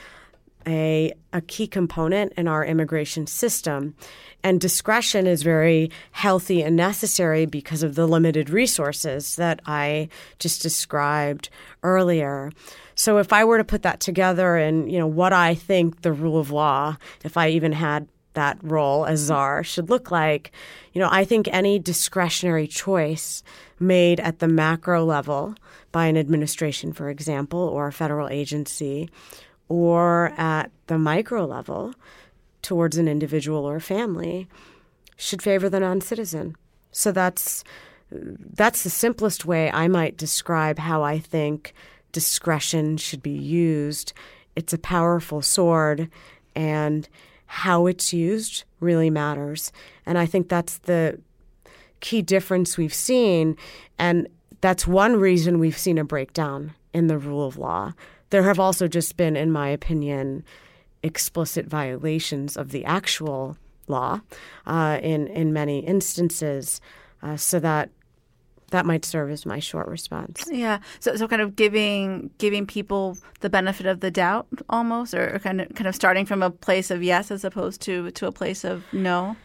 a, 0.66 1.12
a 1.32 1.40
key 1.40 1.66
component 1.66 2.32
in 2.34 2.48
our 2.48 2.64
immigration 2.64 3.26
system. 3.26 3.94
And 4.42 4.60
discretion 4.60 5.26
is 5.26 5.42
very 5.42 5.90
healthy 6.12 6.62
and 6.62 6.76
necessary 6.76 7.46
because 7.46 7.82
of 7.82 7.94
the 7.94 8.06
limited 8.06 8.50
resources 8.50 9.36
that 9.36 9.60
I 9.66 10.08
just 10.38 10.62
described 10.62 11.48
earlier. 11.82 12.52
So 12.94 13.18
if 13.18 13.32
I 13.32 13.44
were 13.44 13.58
to 13.58 13.64
put 13.64 13.82
that 13.82 14.00
together 14.00 14.56
and, 14.56 14.90
you 14.90 14.98
know, 14.98 15.06
what 15.06 15.32
I 15.32 15.54
think 15.54 16.02
the 16.02 16.12
rule 16.12 16.38
of 16.38 16.50
law, 16.50 16.96
if 17.24 17.36
I 17.36 17.48
even 17.50 17.72
had 17.72 18.08
that 18.32 18.58
role 18.62 19.06
as 19.06 19.20
czar 19.20 19.64
should 19.64 19.90
look 19.90 20.10
like, 20.10 20.52
you 20.92 21.00
know, 21.00 21.08
I 21.10 21.24
think 21.24 21.48
any 21.50 21.78
discretionary 21.78 22.66
choice 22.66 23.42
made 23.80 24.20
at 24.20 24.38
the 24.38 24.48
macro 24.48 25.04
level 25.04 25.54
by 25.90 26.06
an 26.06 26.16
administration, 26.16 26.92
for 26.92 27.10
example, 27.10 27.60
or 27.60 27.88
a 27.88 27.92
federal 27.92 28.28
agency, 28.28 29.08
or 29.68 30.32
at 30.36 30.70
the 30.86 30.98
micro 30.98 31.44
level 31.44 31.94
towards 32.62 32.96
an 32.96 33.08
individual 33.08 33.64
or 33.64 33.80
family 33.80 34.48
should 35.16 35.42
favor 35.42 35.68
the 35.68 35.80
non-citizen. 35.80 36.56
So 36.92 37.12
that's 37.12 37.64
that's 38.10 38.82
the 38.84 38.90
simplest 38.90 39.44
way 39.44 39.70
I 39.70 39.88
might 39.88 40.16
describe 40.16 40.78
how 40.78 41.02
I 41.02 41.18
think 41.18 41.74
discretion 42.12 42.96
should 42.96 43.22
be 43.22 43.30
used. 43.30 44.12
It's 44.54 44.72
a 44.72 44.78
powerful 44.78 45.42
sword, 45.42 46.08
and 46.54 47.08
how 47.46 47.86
it's 47.86 48.12
used 48.12 48.64
really 48.80 49.10
matters. 49.10 49.72
And 50.04 50.18
I 50.18 50.26
think 50.26 50.48
that's 50.48 50.78
the 50.78 51.20
key 52.00 52.22
difference 52.22 52.76
we've 52.76 52.94
seen. 52.94 53.56
And 53.98 54.28
that's 54.60 54.86
one 54.86 55.16
reason 55.16 55.58
we've 55.58 55.78
seen 55.78 55.98
a 55.98 56.04
breakdown 56.04 56.74
in 56.92 57.06
the 57.06 57.18
rule 57.18 57.46
of 57.46 57.56
law. 57.56 57.92
There 58.30 58.42
have 58.42 58.58
also 58.58 58.88
just 58.88 59.16
been, 59.16 59.36
in 59.36 59.52
my 59.52 59.68
opinion, 59.68 60.44
explicit 61.02 61.66
violations 61.66 62.56
of 62.56 62.70
the 62.70 62.84
actual 62.84 63.56
law 63.88 64.20
uh, 64.66 64.98
in 65.02 65.28
in 65.28 65.52
many 65.52 65.80
instances, 65.80 66.80
uh, 67.22 67.36
so 67.36 67.60
that 67.60 67.90
that 68.70 68.84
might 68.84 69.04
serve 69.04 69.30
as 69.30 69.46
my 69.46 69.58
short 69.58 69.86
response. 69.86 70.44
Yeah. 70.50 70.80
So, 70.98 71.14
so 71.16 71.28
kind 71.28 71.42
of 71.42 71.54
giving 71.56 72.30
giving 72.38 72.66
people 72.66 73.16
the 73.40 73.50
benefit 73.50 73.86
of 73.86 74.00
the 74.00 74.10
doubt, 74.10 74.46
almost, 74.68 75.14
or 75.14 75.38
kind 75.38 75.60
of 75.60 75.74
kind 75.74 75.86
of 75.86 75.94
starting 75.94 76.26
from 76.26 76.42
a 76.42 76.50
place 76.50 76.90
of 76.90 77.02
yes 77.02 77.30
as 77.30 77.44
opposed 77.44 77.80
to 77.82 78.10
to 78.12 78.26
a 78.26 78.32
place 78.32 78.64
of 78.64 78.84
no. 78.92 79.36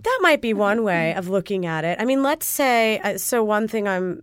That 0.00 0.18
might 0.22 0.40
be 0.40 0.54
one 0.54 0.84
way 0.84 1.12
of 1.14 1.28
looking 1.28 1.66
at 1.66 1.84
it. 1.84 1.98
I 2.00 2.04
mean, 2.04 2.22
let's 2.22 2.46
say 2.46 3.00
uh, 3.00 3.18
so. 3.18 3.42
One 3.42 3.66
thing 3.66 3.88
I'm 3.88 4.22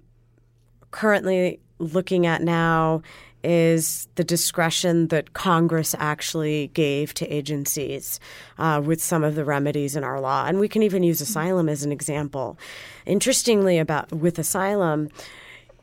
currently 0.92 1.60
looking 1.80 2.26
at 2.26 2.42
now 2.42 3.02
is 3.46 4.08
the 4.16 4.24
discretion 4.24 5.08
that 5.08 5.34
Congress 5.34 5.96
actually 6.00 6.72
gave 6.74 7.14
to 7.14 7.28
agencies 7.28 8.20
uh, 8.58 8.82
with 8.84 9.02
some 9.02 9.24
of 9.24 9.36
the 9.36 9.46
remedies 9.46 9.96
in 9.96 10.04
our 10.04 10.20
law. 10.20 10.46
And 10.46 10.60
we 10.60 10.68
can 10.68 10.84
even 10.84 11.04
use 11.04 11.22
asylum 11.22 11.70
as 11.70 11.84
an 11.84 11.92
example. 11.92 12.58
Interestingly, 13.06 13.78
about 13.78 14.12
with 14.12 14.40
asylum, 14.40 15.10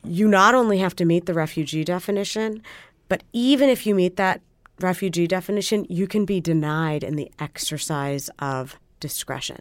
you 0.05 0.27
not 0.27 0.55
only 0.55 0.79
have 0.79 0.97
to 0.97 1.05
meet 1.05 1.27
the 1.27 1.35
refugee 1.35 1.85
definition, 1.85 2.63
but 3.09 3.23
even 3.33 3.69
if 3.69 3.87
you 3.87 3.95
meet 3.95 4.17
that 4.17 4.41
refugee 4.81 5.27
definition, 5.27 5.87
you 5.89 6.07
can 6.07 6.25
be 6.25 6.41
denied 6.41 7.05
in 7.05 7.15
the 7.15 7.31
exercise 7.39 8.29
of 8.41 8.79
discretion. 8.99 9.61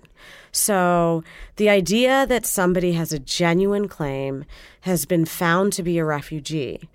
So 0.52 1.24
the 1.58 1.70
idea 1.70 2.26
that 2.28 2.46
somebody 2.46 2.94
has 2.94 3.12
a 3.12 3.20
genuine 3.20 3.88
claim 3.88 4.46
has 4.82 5.06
been 5.06 5.26
found 5.26 5.74
to 5.74 5.84
be 5.84 5.98
a 5.98 6.06
refugee 6.06 6.90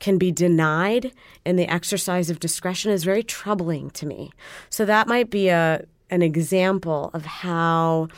can 0.00 0.18
be 0.18 0.32
denied 0.32 1.12
in 1.44 1.56
the 1.56 1.68
exercise 1.68 2.30
of 2.30 2.40
discretion 2.40 2.90
is 2.90 3.04
very 3.04 3.22
troubling 3.22 3.90
to 3.90 4.06
me. 4.06 4.32
So 4.68 4.84
that 4.84 5.06
might 5.06 5.30
be 5.30 5.48
a 5.48 5.84
an 6.10 6.22
example 6.22 7.10
of 7.14 7.24
how 7.24 8.08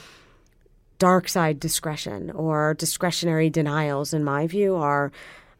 dark 0.98 1.28
side 1.28 1.60
discretion 1.60 2.30
or 2.30 2.74
discretionary 2.74 3.50
denials, 3.50 4.14
in 4.14 4.24
my 4.24 4.46
view, 4.46 4.74
are 4.76 5.12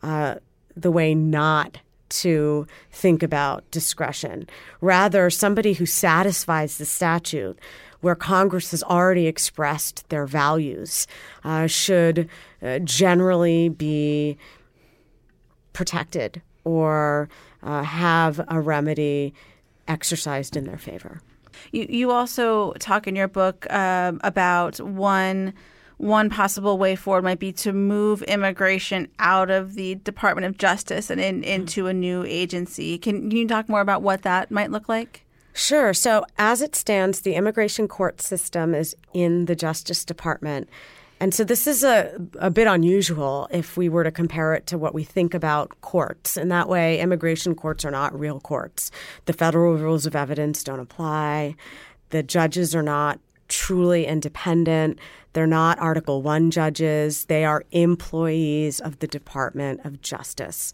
uh, 0.03 0.37
the 0.77 0.91
way 0.91 1.15
not 1.15 1.79
to 2.09 2.67
think 2.91 3.23
about 3.23 3.69
discretion. 3.71 4.49
Rather, 4.81 5.31
somebody 5.31 5.73
who 5.73 5.87
satisfies 5.87 6.79
the 6.79 6.85
statute, 6.85 7.59
where 8.01 8.15
Congress 8.15 8.71
has 8.71 8.83
already 8.83 9.27
expressed 9.27 10.09
their 10.09 10.27
values, 10.27 11.07
uh, 11.45 11.67
should 11.67 12.29
uh, 12.63 12.79
generally 12.81 13.69
be 13.69 14.37
protected 15.73 16.43
or 16.65 17.29
uh, 17.63 17.83
have 17.83 18.45
a 18.49 18.61
remedy 18.61 19.35
exercised 19.89 20.57
in 20.57 20.65
their 20.65 20.79
favor. 20.79 21.21
You, 21.71 21.87
you 21.89 22.11
also 22.11 22.73
talk 22.75 23.07
in 23.07 23.17
your 23.17 23.29
book 23.29 23.67
uh, 23.71 24.13
about 24.23 24.81
one 24.81 25.55
one 25.99 26.29
possible 26.29 26.79
way 26.79 26.97
forward 26.97 27.23
might 27.23 27.39
be 27.39 27.53
to 27.53 27.73
move 27.73 28.23
immigration 28.23 29.07
out 29.21 29.51
of 29.51 29.75
the 29.75 29.95
Department 29.97 30.45
of 30.47 30.59
Justice 30.59 31.11
and 31.11 31.21
in, 31.21 31.45
into 31.45 31.87
a 31.87 31.93
new 31.93 32.25
agency. 32.25 32.99
Can, 32.99 33.31
can 33.31 33.39
you 33.39 33.47
talk 33.47 33.69
more 33.69 33.81
about 33.81 34.03
what 34.03 34.23
that 34.23 34.51
might 34.51 34.73
look 34.73 34.89
like? 34.89 35.25
Sure. 35.53 35.95
So, 35.95 36.25
as 36.39 36.61
it 36.61 36.75
stands, 36.75 37.21
the 37.21 37.37
immigration 37.37 37.87
court 37.87 38.21
system 38.21 38.75
is 38.75 38.97
in 39.13 39.45
the 39.45 39.55
Justice 39.55 40.05
Department. 40.05 40.69
And 41.23 41.33
so 41.33 41.45
this 41.45 41.69
is 41.69 41.85
a, 41.85 42.19
a 42.41 42.51
bit 42.51 42.67
unusual 42.67 43.47
if 43.53 43.77
we 43.77 43.89
were 43.89 44.03
to 44.03 44.11
compare 44.11 44.55
it 44.55 44.67
to 44.67 44.77
what 44.77 44.93
we 44.93 45.05
think 45.05 45.35
about 45.35 45.81
courts. 45.81 46.37
In 46.37 46.49
that 46.49 46.69
way, 46.69 46.99
immigration 46.99 47.55
courts 47.55 47.85
are 47.85 47.93
not 47.93 48.19
real 48.19 48.41
courts. 48.41 48.91
The 49.27 49.33
federal 49.33 49.77
rules 49.77 50.05
of 50.05 50.17
evidence 50.17 50.65
don't 50.65 50.81
apply. 50.81 51.55
The 52.11 52.25
judges 52.25 52.75
are 52.75 52.83
not 52.83 53.21
truly 53.53 54.07
independent. 54.07 54.99
They're 55.35 55.47
not 55.47 55.79
Article 55.79 56.23
1 56.23 56.51
judges. 56.51 57.27
They 57.27 57.45
are 57.45 57.65
employees 57.71 58.81
of 58.81 58.99
the 58.99 59.07
Department 59.07 59.81
of 59.85 60.03
Justice 60.03 60.73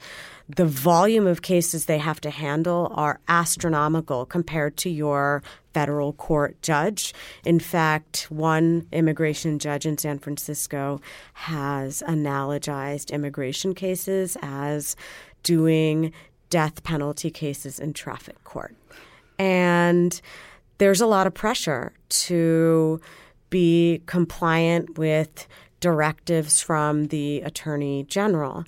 the 0.48 0.64
volume 0.64 1.26
of 1.26 1.42
cases 1.42 1.84
they 1.84 1.98
have 1.98 2.20
to 2.22 2.30
handle 2.30 2.90
are 2.94 3.20
astronomical 3.28 4.24
compared 4.24 4.76
to 4.78 4.88
your 4.88 5.42
federal 5.74 6.14
court 6.14 6.60
judge. 6.62 7.12
In 7.44 7.60
fact, 7.60 8.26
one 8.30 8.86
immigration 8.90 9.58
judge 9.58 9.84
in 9.84 9.98
San 9.98 10.18
Francisco 10.18 11.00
has 11.34 12.02
analogized 12.06 13.12
immigration 13.12 13.74
cases 13.74 14.36
as 14.40 14.96
doing 15.42 16.12
death 16.48 16.82
penalty 16.82 17.30
cases 17.30 17.78
in 17.78 17.92
traffic 17.92 18.42
court. 18.44 18.74
And 19.38 20.18
there's 20.78 21.00
a 21.00 21.06
lot 21.06 21.26
of 21.26 21.34
pressure 21.34 21.92
to 22.08 23.00
be 23.50 24.02
compliant 24.06 24.98
with 24.98 25.46
directives 25.80 26.60
from 26.60 27.06
the 27.06 27.40
Attorney 27.42 28.04
General. 28.04 28.64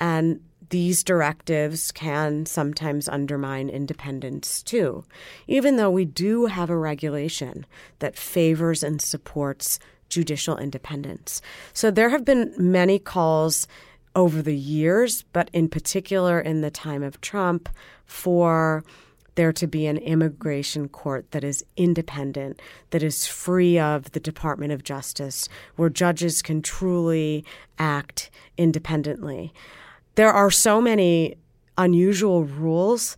And 0.00 0.40
these 0.70 1.04
directives 1.04 1.92
can 1.92 2.46
sometimes 2.46 3.08
undermine 3.08 3.68
independence 3.68 4.62
too, 4.62 5.04
even 5.46 5.76
though 5.76 5.90
we 5.90 6.04
do 6.04 6.46
have 6.46 6.70
a 6.70 6.76
regulation 6.76 7.66
that 7.98 8.16
favors 8.16 8.82
and 8.82 9.00
supports 9.00 9.78
judicial 10.08 10.56
independence. 10.56 11.40
So 11.72 11.90
there 11.90 12.10
have 12.10 12.24
been 12.24 12.54
many 12.58 12.98
calls 12.98 13.66
over 14.16 14.42
the 14.42 14.56
years, 14.56 15.24
but 15.32 15.50
in 15.52 15.68
particular 15.68 16.40
in 16.40 16.60
the 16.60 16.70
time 16.70 17.02
of 17.02 17.20
Trump, 17.20 17.68
for 18.04 18.84
there 19.34 19.52
to 19.52 19.66
be 19.66 19.86
an 19.86 19.98
immigration 19.98 20.88
court 20.88 21.30
that 21.32 21.44
is 21.44 21.64
independent, 21.76 22.60
that 22.90 23.02
is 23.02 23.26
free 23.26 23.78
of 23.78 24.12
the 24.12 24.20
Department 24.20 24.72
of 24.72 24.84
Justice, 24.84 25.48
where 25.76 25.88
judges 25.88 26.42
can 26.42 26.62
truly 26.62 27.44
act 27.78 28.30
independently. 28.56 29.52
There 30.14 30.32
are 30.32 30.50
so 30.50 30.80
many 30.80 31.36
unusual 31.76 32.44
rules 32.44 33.16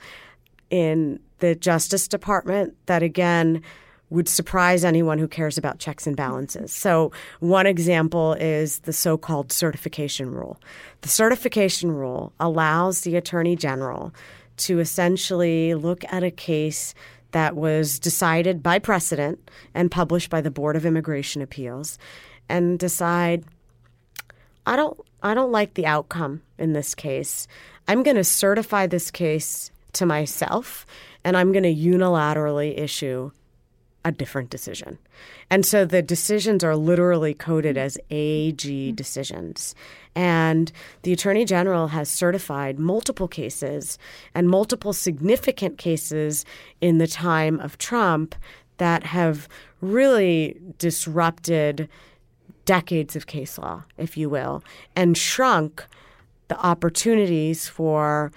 in 0.70 1.20
the 1.38 1.54
Justice 1.54 2.08
Department 2.08 2.74
that, 2.86 3.02
again, 3.02 3.62
would 4.08 4.28
surprise 4.28 4.84
anyone 4.84 5.18
who 5.18 5.26
cares 5.28 5.58
about 5.58 5.78
checks 5.78 6.06
and 6.06 6.16
balances. 6.16 6.72
So, 6.72 7.12
one 7.40 7.66
example 7.66 8.34
is 8.34 8.80
the 8.80 8.92
so 8.92 9.18
called 9.18 9.52
certification 9.52 10.30
rule. 10.30 10.60
The 11.00 11.08
certification 11.08 11.90
rule 11.90 12.32
allows 12.38 13.00
the 13.00 13.16
Attorney 13.16 13.56
General 13.56 14.14
to 14.58 14.78
essentially 14.78 15.74
look 15.74 16.04
at 16.12 16.22
a 16.22 16.30
case 16.30 16.94
that 17.32 17.56
was 17.56 17.98
decided 17.98 18.62
by 18.62 18.78
precedent 18.78 19.50
and 19.74 19.90
published 19.90 20.30
by 20.30 20.40
the 20.40 20.50
Board 20.50 20.76
of 20.76 20.86
Immigration 20.86 21.42
Appeals 21.42 21.98
and 22.48 22.78
decide 22.78 23.44
I 24.64 24.76
don't 24.76 24.98
I 25.22 25.34
don't 25.34 25.52
like 25.52 25.74
the 25.74 25.86
outcome 25.86 26.42
in 26.58 26.72
this 26.72 26.94
case. 26.94 27.46
I'm 27.88 28.02
going 28.02 28.16
to 28.16 28.24
certify 28.24 28.86
this 28.86 29.10
case 29.10 29.70
to 29.94 30.06
myself 30.06 30.86
and 31.24 31.36
I'm 31.36 31.52
going 31.52 31.64
to 31.64 31.74
unilaterally 31.74 32.78
issue 32.78 33.32
a 34.06 34.12
different 34.12 34.50
decision. 34.50 34.98
And 35.50 35.66
so 35.66 35.84
the 35.84 36.00
decisions 36.00 36.62
are 36.62 36.76
literally 36.76 37.34
coded 37.34 37.76
as 37.76 37.98
AG 38.08 38.92
decisions. 38.92 39.74
And 40.14 40.70
the 41.02 41.12
Attorney 41.12 41.44
General 41.44 41.88
has 41.88 42.08
certified 42.08 42.78
multiple 42.78 43.26
cases 43.26 43.98
and 44.32 44.48
multiple 44.48 44.92
significant 44.92 45.76
cases 45.76 46.44
in 46.80 46.98
the 46.98 47.08
time 47.08 47.58
of 47.58 47.78
Trump 47.78 48.36
that 48.76 49.02
have 49.02 49.48
really 49.80 50.56
disrupted 50.78 51.88
decades 52.64 53.16
of 53.16 53.26
case 53.26 53.58
law, 53.58 53.82
if 53.98 54.16
you 54.16 54.30
will, 54.30 54.62
and 54.94 55.18
shrunk 55.18 55.84
the 56.46 56.58
opportunities 56.64 57.68
for 57.68 58.30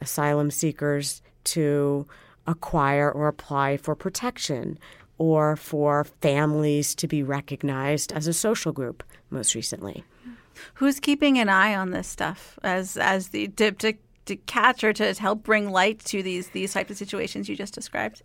asylum 0.00 0.52
seekers 0.52 1.20
to 1.42 2.06
acquire 2.46 3.10
or 3.10 3.26
apply 3.26 3.76
for 3.76 3.96
protection 3.96 4.78
or 5.18 5.56
for 5.56 6.04
families 6.20 6.94
to 6.96 7.08
be 7.08 7.22
recognized 7.22 8.12
as 8.12 8.26
a 8.26 8.32
social 8.32 8.72
group 8.72 9.02
most 9.30 9.54
recently. 9.54 10.04
Who's 10.74 11.00
keeping 11.00 11.38
an 11.38 11.48
eye 11.48 11.74
on 11.74 11.90
this 11.90 12.08
stuff 12.08 12.58
as 12.62 12.96
as 12.96 13.28
the 13.28 13.48
to, 13.48 13.72
to, 13.72 13.94
to 14.26 14.36
catch 14.36 14.82
or 14.84 14.92
to 14.94 15.12
help 15.14 15.42
bring 15.42 15.70
light 15.70 16.00
to 16.06 16.22
these 16.22 16.48
these 16.48 16.72
types 16.72 16.90
of 16.90 16.96
situations 16.96 17.48
you 17.48 17.56
just 17.56 17.74
described? 17.74 18.22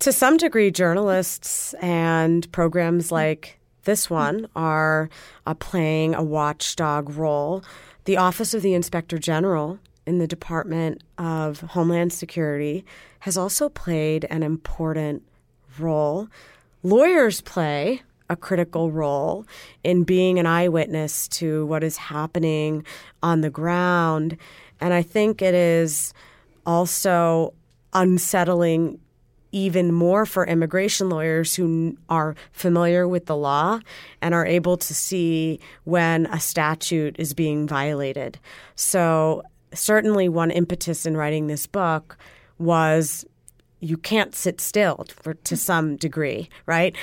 To 0.00 0.12
some 0.12 0.36
degree, 0.36 0.70
journalists 0.70 1.74
and 1.74 2.50
programs 2.50 3.12
like 3.12 3.58
this 3.84 4.10
one 4.10 4.48
are 4.56 5.08
uh, 5.46 5.54
playing 5.54 6.14
a 6.14 6.22
watchdog 6.22 7.10
role. 7.10 7.62
The 8.04 8.16
Office 8.16 8.52
of 8.52 8.62
the 8.62 8.74
Inspector 8.74 9.16
General 9.18 9.78
in 10.06 10.18
the 10.18 10.26
Department 10.26 11.02
of 11.18 11.60
Homeland 11.60 12.12
Security 12.12 12.84
has 13.20 13.36
also 13.36 13.68
played 13.68 14.26
an 14.30 14.42
important 14.42 15.22
role. 15.80 16.28
Lawyers 16.82 17.40
play 17.40 18.02
a 18.30 18.36
critical 18.36 18.90
role 18.90 19.46
in 19.82 20.04
being 20.04 20.38
an 20.38 20.46
eyewitness 20.46 21.28
to 21.28 21.66
what 21.66 21.82
is 21.82 21.96
happening 21.96 22.84
on 23.22 23.40
the 23.40 23.50
ground. 23.50 24.36
And 24.80 24.92
I 24.92 25.02
think 25.02 25.40
it 25.42 25.54
is 25.54 26.12
also 26.66 27.54
unsettling 27.92 29.00
even 29.50 29.92
more 29.92 30.26
for 30.26 30.46
immigration 30.46 31.08
lawyers 31.08 31.54
who 31.54 31.96
are 32.10 32.34
familiar 32.52 33.08
with 33.08 33.26
the 33.26 33.36
law 33.36 33.80
and 34.20 34.34
are 34.34 34.44
able 34.44 34.76
to 34.76 34.94
see 34.94 35.58
when 35.84 36.26
a 36.26 36.38
statute 36.38 37.16
is 37.18 37.32
being 37.32 37.66
violated. 37.66 38.38
So, 38.74 39.42
certainly, 39.72 40.28
one 40.28 40.50
impetus 40.50 41.06
in 41.06 41.16
writing 41.16 41.46
this 41.46 41.66
book 41.66 42.18
was 42.58 43.24
you 43.80 43.96
can't 43.96 44.34
sit 44.34 44.60
still 44.60 45.06
for, 45.22 45.34
to 45.34 45.56
some 45.56 45.96
degree, 45.96 46.48
right? 46.66 46.96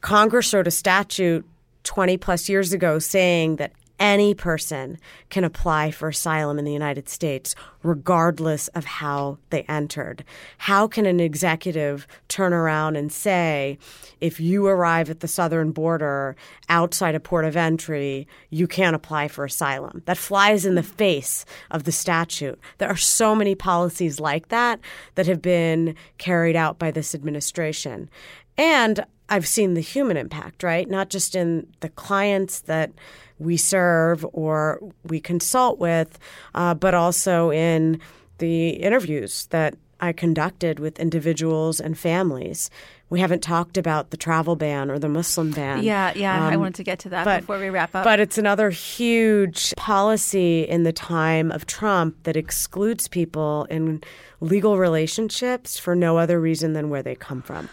Congress 0.00 0.52
wrote 0.52 0.66
a 0.66 0.70
statute 0.70 1.44
20 1.84 2.16
plus 2.18 2.48
years 2.48 2.72
ago 2.72 2.98
saying 2.98 3.56
that 3.56 3.72
any 3.98 4.34
person 4.34 4.98
can 5.30 5.44
apply 5.44 5.90
for 5.90 6.08
asylum 6.08 6.58
in 6.58 6.64
the 6.64 6.72
United 6.72 7.08
States, 7.08 7.54
regardless 7.82 8.68
of 8.68 8.84
how 8.84 9.38
they 9.50 9.62
entered. 9.62 10.24
How 10.58 10.86
can 10.86 11.06
an 11.06 11.20
executive 11.20 12.06
turn 12.28 12.52
around 12.52 12.96
and 12.96 13.12
say, 13.12 13.78
if 14.20 14.40
you 14.40 14.66
arrive 14.66 15.10
at 15.10 15.20
the 15.20 15.28
southern 15.28 15.72
border 15.72 16.36
outside 16.68 17.14
a 17.14 17.20
port 17.20 17.44
of 17.44 17.56
entry, 17.56 18.26
you 18.50 18.66
can't 18.66 18.96
apply 18.96 19.28
for 19.28 19.44
asylum? 19.44 20.02
That 20.06 20.18
flies 20.18 20.64
in 20.64 20.74
the 20.74 20.82
face 20.82 21.44
of 21.70 21.84
the 21.84 21.92
statute. 21.92 22.58
There 22.78 22.88
are 22.88 22.96
so 22.96 23.34
many 23.34 23.54
policies 23.54 24.20
like 24.20 24.48
that 24.48 24.80
that 25.14 25.26
have 25.26 25.42
been 25.42 25.94
carried 26.18 26.56
out 26.56 26.78
by 26.78 26.90
this 26.90 27.14
administration. 27.14 28.10
And 28.56 29.04
I've 29.28 29.46
seen 29.46 29.74
the 29.74 29.80
human 29.80 30.16
impact, 30.16 30.62
right? 30.62 30.88
Not 30.88 31.10
just 31.10 31.34
in 31.34 31.66
the 31.80 31.90
clients 31.90 32.60
that 32.60 32.90
we 33.38 33.56
serve 33.56 34.26
or 34.32 34.80
we 35.04 35.20
consult 35.20 35.78
with, 35.78 36.18
uh, 36.54 36.74
but 36.74 36.94
also 36.94 37.50
in 37.50 38.00
the 38.38 38.70
interviews 38.70 39.46
that 39.46 39.74
I 40.00 40.12
conducted 40.12 40.78
with 40.78 41.00
individuals 41.00 41.80
and 41.80 41.98
families. 41.98 42.70
We 43.10 43.20
haven't 43.20 43.42
talked 43.42 43.76
about 43.76 44.10
the 44.10 44.16
travel 44.16 44.54
ban 44.54 44.90
or 44.90 44.98
the 44.98 45.08
Muslim 45.08 45.50
ban. 45.50 45.82
Yeah, 45.82 46.12
yeah, 46.14 46.46
um, 46.46 46.52
I 46.52 46.56
wanted 46.56 46.74
to 46.76 46.84
get 46.84 46.98
to 47.00 47.08
that 47.08 47.24
but, 47.24 47.40
before 47.40 47.58
we 47.58 47.68
wrap 47.68 47.94
up. 47.94 48.04
But 48.04 48.20
it's 48.20 48.38
another 48.38 48.70
huge 48.70 49.74
policy 49.76 50.62
in 50.62 50.82
the 50.82 50.92
time 50.92 51.50
of 51.50 51.66
Trump 51.66 52.22
that 52.24 52.36
excludes 52.36 53.08
people 53.08 53.66
in 53.70 54.02
legal 54.40 54.78
relationships 54.78 55.78
for 55.78 55.96
no 55.96 56.18
other 56.18 56.40
reason 56.40 56.74
than 56.74 56.90
where 56.90 57.02
they 57.02 57.14
come 57.14 57.42
from. 57.42 57.68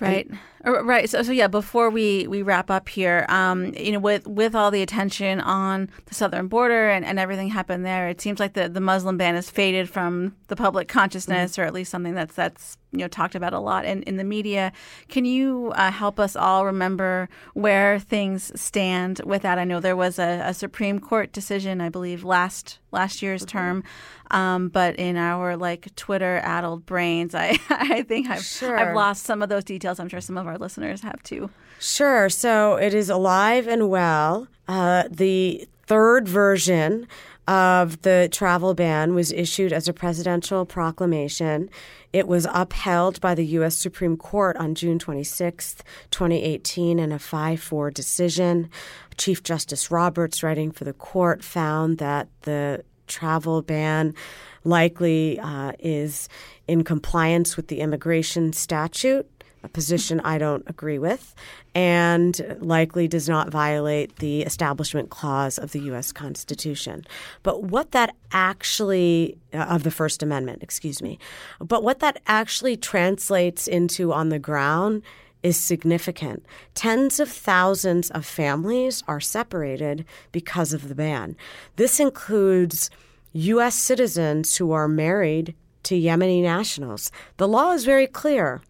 Right. 0.00 0.28
Uh, 0.32 0.36
right. 0.64 1.08
So, 1.08 1.22
so 1.22 1.32
yeah. 1.32 1.48
Before 1.48 1.90
we, 1.90 2.26
we 2.28 2.42
wrap 2.42 2.70
up 2.70 2.88
here, 2.88 3.26
um, 3.28 3.74
you 3.74 3.92
know, 3.92 3.98
with 3.98 4.26
with 4.26 4.54
all 4.54 4.70
the 4.70 4.82
attention 4.82 5.40
on 5.40 5.88
the 6.06 6.14
southern 6.14 6.48
border 6.48 6.88
and, 6.88 7.04
and 7.04 7.18
everything 7.18 7.48
happened 7.48 7.84
there, 7.84 8.08
it 8.08 8.20
seems 8.20 8.38
like 8.38 8.54
the, 8.54 8.68
the 8.68 8.80
Muslim 8.80 9.16
ban 9.16 9.34
has 9.34 9.50
faded 9.50 9.88
from 9.88 10.36
the 10.48 10.56
public 10.56 10.88
consciousness, 10.88 11.52
mm-hmm. 11.52 11.62
or 11.62 11.64
at 11.64 11.74
least 11.74 11.90
something 11.90 12.14
that's 12.14 12.34
that's 12.34 12.76
you 12.92 12.98
know 12.98 13.08
talked 13.08 13.34
about 13.34 13.52
a 13.52 13.58
lot 13.58 13.84
in, 13.84 14.02
in 14.04 14.16
the 14.16 14.24
media. 14.24 14.72
Can 15.08 15.24
you 15.24 15.72
uh, 15.74 15.90
help 15.90 16.20
us 16.20 16.36
all 16.36 16.66
remember 16.66 17.28
where 17.54 17.98
things 17.98 18.52
stand 18.60 19.20
with 19.24 19.42
that? 19.42 19.58
I 19.58 19.64
know 19.64 19.80
there 19.80 19.96
was 19.96 20.18
a, 20.18 20.42
a 20.44 20.54
Supreme 20.54 21.00
Court 21.00 21.32
decision, 21.32 21.80
I 21.80 21.88
believe, 21.88 22.22
last 22.22 22.78
last 22.92 23.22
year's 23.22 23.42
mm-hmm. 23.42 23.58
term, 23.58 23.84
um, 24.30 24.68
but 24.68 24.96
in 24.96 25.16
our 25.16 25.56
like 25.56 25.94
Twitter 25.96 26.40
addled 26.44 26.86
brains, 26.86 27.34
I 27.34 27.58
I 27.70 28.02
think 28.02 28.28
I've 28.28 28.44
sure. 28.44 28.78
I've 28.78 28.94
lost 28.94 29.24
some 29.24 29.42
of 29.42 29.48
those 29.48 29.64
details. 29.64 29.98
I'm 29.98 30.08
sure 30.08 30.20
some 30.20 30.38
of 30.38 30.46
our 30.46 30.51
listeners 30.58 31.02
have 31.02 31.22
too. 31.22 31.50
Sure. 31.78 32.28
So 32.28 32.76
it 32.76 32.94
is 32.94 33.10
alive 33.10 33.66
and 33.66 33.88
well. 33.88 34.48
Uh, 34.68 35.04
the 35.10 35.66
third 35.86 36.28
version 36.28 37.08
of 37.48 38.00
the 38.02 38.28
travel 38.30 38.72
ban 38.72 39.14
was 39.14 39.32
issued 39.32 39.72
as 39.72 39.88
a 39.88 39.92
presidential 39.92 40.64
proclamation. 40.64 41.68
It 42.12 42.28
was 42.28 42.46
upheld 42.52 43.20
by 43.20 43.34
the 43.34 43.44
U.S. 43.46 43.76
Supreme 43.76 44.16
Court 44.16 44.56
on 44.58 44.74
June 44.74 44.98
26, 44.98 45.76
2018, 46.10 46.98
in 46.98 47.10
a 47.10 47.18
5 47.18 47.60
4 47.60 47.90
decision. 47.90 48.70
Chief 49.18 49.42
Justice 49.42 49.90
Roberts, 49.90 50.42
writing 50.42 50.70
for 50.70 50.84
the 50.84 50.92
court, 50.92 51.42
found 51.42 51.98
that 51.98 52.28
the 52.42 52.84
travel 53.08 53.60
ban 53.60 54.14
likely 54.64 55.38
uh, 55.40 55.72
is 55.80 56.28
in 56.68 56.84
compliance 56.84 57.56
with 57.56 57.66
the 57.66 57.80
immigration 57.80 58.52
statute 58.52 59.28
a 59.62 59.68
position 59.68 60.20
I 60.20 60.38
don't 60.38 60.64
agree 60.68 60.98
with, 60.98 61.34
and 61.74 62.56
likely 62.60 63.08
does 63.08 63.28
not 63.28 63.50
violate 63.50 64.16
the 64.16 64.42
Establishment 64.42 65.10
Clause 65.10 65.58
of 65.58 65.72
the 65.72 65.80
U.S. 65.80 66.12
Constitution. 66.12 67.04
But 67.42 67.64
what 67.64 67.92
that 67.92 68.14
actually, 68.32 69.38
uh, 69.52 69.58
of 69.58 69.82
the 69.82 69.90
First 69.90 70.22
Amendment, 70.22 70.62
excuse 70.62 71.00
me, 71.00 71.18
but 71.60 71.82
what 71.82 72.00
that 72.00 72.20
actually 72.26 72.76
translates 72.76 73.66
into 73.66 74.12
on 74.12 74.28
the 74.28 74.38
ground 74.38 75.02
is 75.42 75.56
significant. 75.56 76.44
Tens 76.74 77.18
of 77.18 77.28
thousands 77.28 78.10
of 78.10 78.24
families 78.24 79.02
are 79.08 79.20
separated 79.20 80.04
because 80.30 80.72
of 80.72 80.88
the 80.88 80.94
ban. 80.94 81.36
This 81.76 81.98
includes 81.98 82.90
U.S. 83.32 83.74
citizens 83.74 84.56
who 84.56 84.72
are 84.72 84.88
married 84.88 85.54
to 85.84 85.94
Yemeni 85.94 86.42
nationals. 86.42 87.10
The 87.38 87.48
law 87.48 87.72
is 87.72 87.84
very 87.84 88.06
clear 88.06 88.60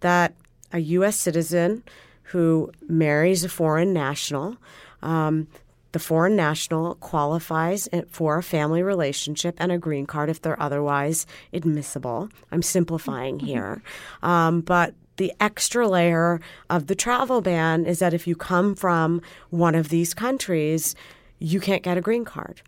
that 0.00 0.34
a 0.72 0.78
U.S. 0.78 1.16
citizen 1.16 1.82
who 2.24 2.70
marries 2.88 3.44
a 3.44 3.48
foreign 3.48 3.92
national, 3.92 4.56
um, 5.02 5.48
the 5.92 5.98
foreign 5.98 6.34
national 6.34 6.94
qualifies 6.96 7.88
for 8.08 8.38
a 8.38 8.42
family 8.42 8.82
relationship 8.82 9.54
and 9.58 9.70
a 9.70 9.78
green 9.78 10.06
card 10.06 10.30
if 10.30 10.40
they're 10.40 10.60
otherwise 10.60 11.26
admissible. 11.52 12.30
I'm 12.50 12.62
simplifying 12.62 13.36
mm-hmm. 13.36 13.46
here. 13.46 13.82
Um, 14.22 14.62
but 14.62 14.94
the 15.18 15.32
extra 15.38 15.86
layer 15.86 16.40
of 16.70 16.86
the 16.86 16.94
travel 16.94 17.42
ban 17.42 17.84
is 17.84 17.98
that 17.98 18.14
if 18.14 18.26
you 18.26 18.34
come 18.34 18.74
from 18.74 19.20
one 19.50 19.74
of 19.74 19.90
these 19.90 20.14
countries, 20.14 20.94
you 21.38 21.60
can't 21.60 21.82
get 21.82 21.98
a 21.98 22.00
green 22.00 22.24
card. 22.24 22.62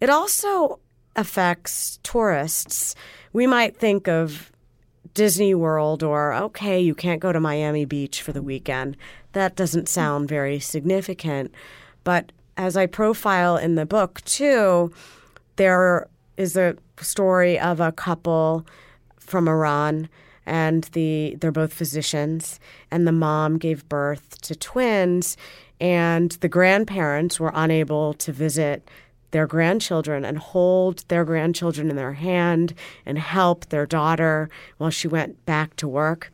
It 0.00 0.10
also 0.10 0.78
affects 1.16 1.98
tourists. 2.02 2.94
We 3.32 3.46
might 3.46 3.76
think 3.76 4.08
of 4.08 4.52
Disney 5.16 5.54
World 5.54 6.02
or, 6.02 6.34
okay, 6.34 6.78
you 6.78 6.94
can't 6.94 7.22
go 7.22 7.32
to 7.32 7.40
Miami 7.40 7.86
Beach 7.86 8.20
for 8.20 8.32
the 8.32 8.42
weekend. 8.42 8.98
That 9.32 9.56
doesn't 9.56 9.88
sound 9.88 10.28
very 10.28 10.60
significant. 10.60 11.54
But 12.04 12.32
as 12.58 12.76
I 12.76 12.84
profile 12.84 13.56
in 13.56 13.76
the 13.76 13.86
book, 13.86 14.20
too, 14.26 14.92
there 15.56 16.06
is 16.36 16.54
a 16.54 16.76
story 17.00 17.58
of 17.58 17.80
a 17.80 17.92
couple 17.92 18.66
from 19.18 19.48
Iran 19.48 20.10
and 20.44 20.84
the 20.92 21.36
they're 21.40 21.50
both 21.50 21.72
physicians 21.72 22.60
and 22.90 23.06
the 23.06 23.12
mom 23.12 23.56
gave 23.56 23.88
birth 23.88 24.38
to 24.42 24.54
twins 24.54 25.36
and 25.80 26.32
the 26.32 26.48
grandparents 26.48 27.40
were 27.40 27.52
unable 27.54 28.12
to 28.14 28.32
visit 28.32 28.86
their 29.30 29.46
grandchildren 29.46 30.24
and 30.24 30.38
hold 30.38 31.04
their 31.08 31.24
grandchildren 31.24 31.90
in 31.90 31.96
their 31.96 32.14
hand 32.14 32.74
and 33.04 33.18
help 33.18 33.66
their 33.66 33.86
daughter 33.86 34.48
while 34.78 34.90
she 34.90 35.08
went 35.08 35.44
back 35.46 35.76
to 35.76 35.88
work 35.88 36.32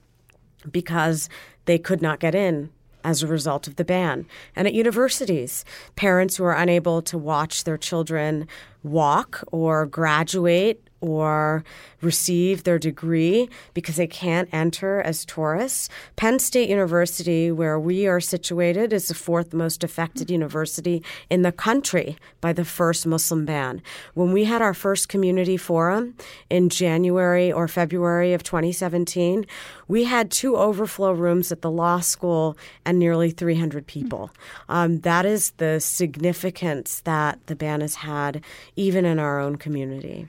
because 0.70 1.28
they 1.64 1.78
could 1.78 2.02
not 2.02 2.20
get 2.20 2.34
in 2.34 2.70
as 3.04 3.22
a 3.22 3.26
result 3.26 3.66
of 3.66 3.76
the 3.76 3.84
ban. 3.84 4.26
And 4.54 4.66
at 4.66 4.74
universities, 4.74 5.64
parents 5.96 6.36
who 6.36 6.44
are 6.44 6.54
unable 6.54 7.02
to 7.02 7.18
watch 7.18 7.64
their 7.64 7.78
children 7.78 8.46
walk 8.82 9.42
or 9.50 9.86
graduate 9.86 10.86
or 11.02 11.64
receive 12.00 12.62
their 12.62 12.78
degree 12.78 13.48
because 13.74 13.96
they 13.96 14.06
can't 14.06 14.48
enter 14.52 15.02
as 15.02 15.24
tourists. 15.24 15.88
Penn 16.16 16.38
State 16.38 16.70
University, 16.70 17.50
where 17.50 17.78
we 17.78 18.06
are 18.06 18.20
situated, 18.20 18.92
is 18.92 19.08
the 19.08 19.14
fourth 19.14 19.52
most 19.52 19.84
affected 19.84 20.30
university 20.30 21.02
in 21.28 21.42
the 21.42 21.52
country 21.52 22.16
by 22.40 22.52
the 22.52 22.64
first 22.64 23.06
Muslim 23.06 23.44
ban. 23.44 23.82
When 24.14 24.32
we 24.32 24.44
had 24.44 24.62
our 24.62 24.74
first 24.74 25.08
community 25.08 25.56
forum 25.56 26.14
in 26.48 26.68
January 26.68 27.52
or 27.52 27.68
February 27.68 28.32
of 28.32 28.42
2017, 28.42 29.44
we 29.88 30.04
had 30.04 30.30
two 30.30 30.56
overflow 30.56 31.12
rooms 31.12 31.50
at 31.50 31.62
the 31.62 31.70
law 31.70 32.00
school 32.00 32.56
and 32.84 32.98
nearly 32.98 33.30
300 33.30 33.86
people. 33.86 34.30
Um, 34.68 35.00
that 35.00 35.26
is 35.26 35.50
the 35.56 35.80
significance 35.80 37.00
that 37.00 37.44
the 37.46 37.56
ban 37.56 37.80
has 37.80 37.96
had, 37.96 38.44
even 38.76 39.04
in 39.04 39.18
our 39.18 39.40
own 39.40 39.56
community. 39.56 40.28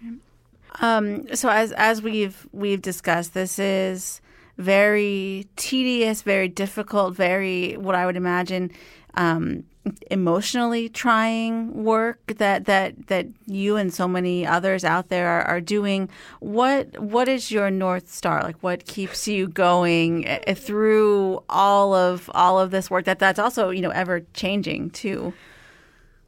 Um, 0.81 1.33
so 1.35 1.49
as 1.49 1.71
as 1.73 2.01
we've 2.01 2.47
we've 2.51 2.81
discussed, 2.81 3.33
this 3.33 3.59
is 3.59 4.21
very 4.57 5.47
tedious, 5.55 6.21
very 6.21 6.47
difficult, 6.47 7.15
very 7.15 7.75
what 7.77 7.95
I 7.95 8.05
would 8.05 8.17
imagine 8.17 8.71
um, 9.15 9.63
emotionally 10.09 10.89
trying 10.89 11.83
work 11.83 12.19
that 12.37 12.65
that 12.65 13.07
that 13.07 13.27
you 13.45 13.75
and 13.75 13.93
so 13.93 14.07
many 14.07 14.45
others 14.47 14.83
out 14.83 15.09
there 15.09 15.27
are, 15.27 15.43
are, 15.43 15.61
doing. 15.61 16.09
What 16.39 16.97
what 16.99 17.27
is 17.27 17.51
your 17.51 17.69
north 17.69 18.11
star? 18.11 18.41
Like 18.43 18.57
what 18.61 18.85
keeps 18.85 19.27
you 19.27 19.47
going 19.47 20.27
eh, 20.27 20.53
through 20.53 21.43
all 21.49 21.93
of 21.93 22.29
all 22.33 22.59
of 22.59 22.71
this 22.71 22.89
work 22.89 23.05
that 23.05 23.19
that's 23.19 23.39
also 23.39 23.69
you 23.69 23.81
know 23.81 23.91
ever 23.91 24.21
changing 24.33 24.91
too. 24.91 25.33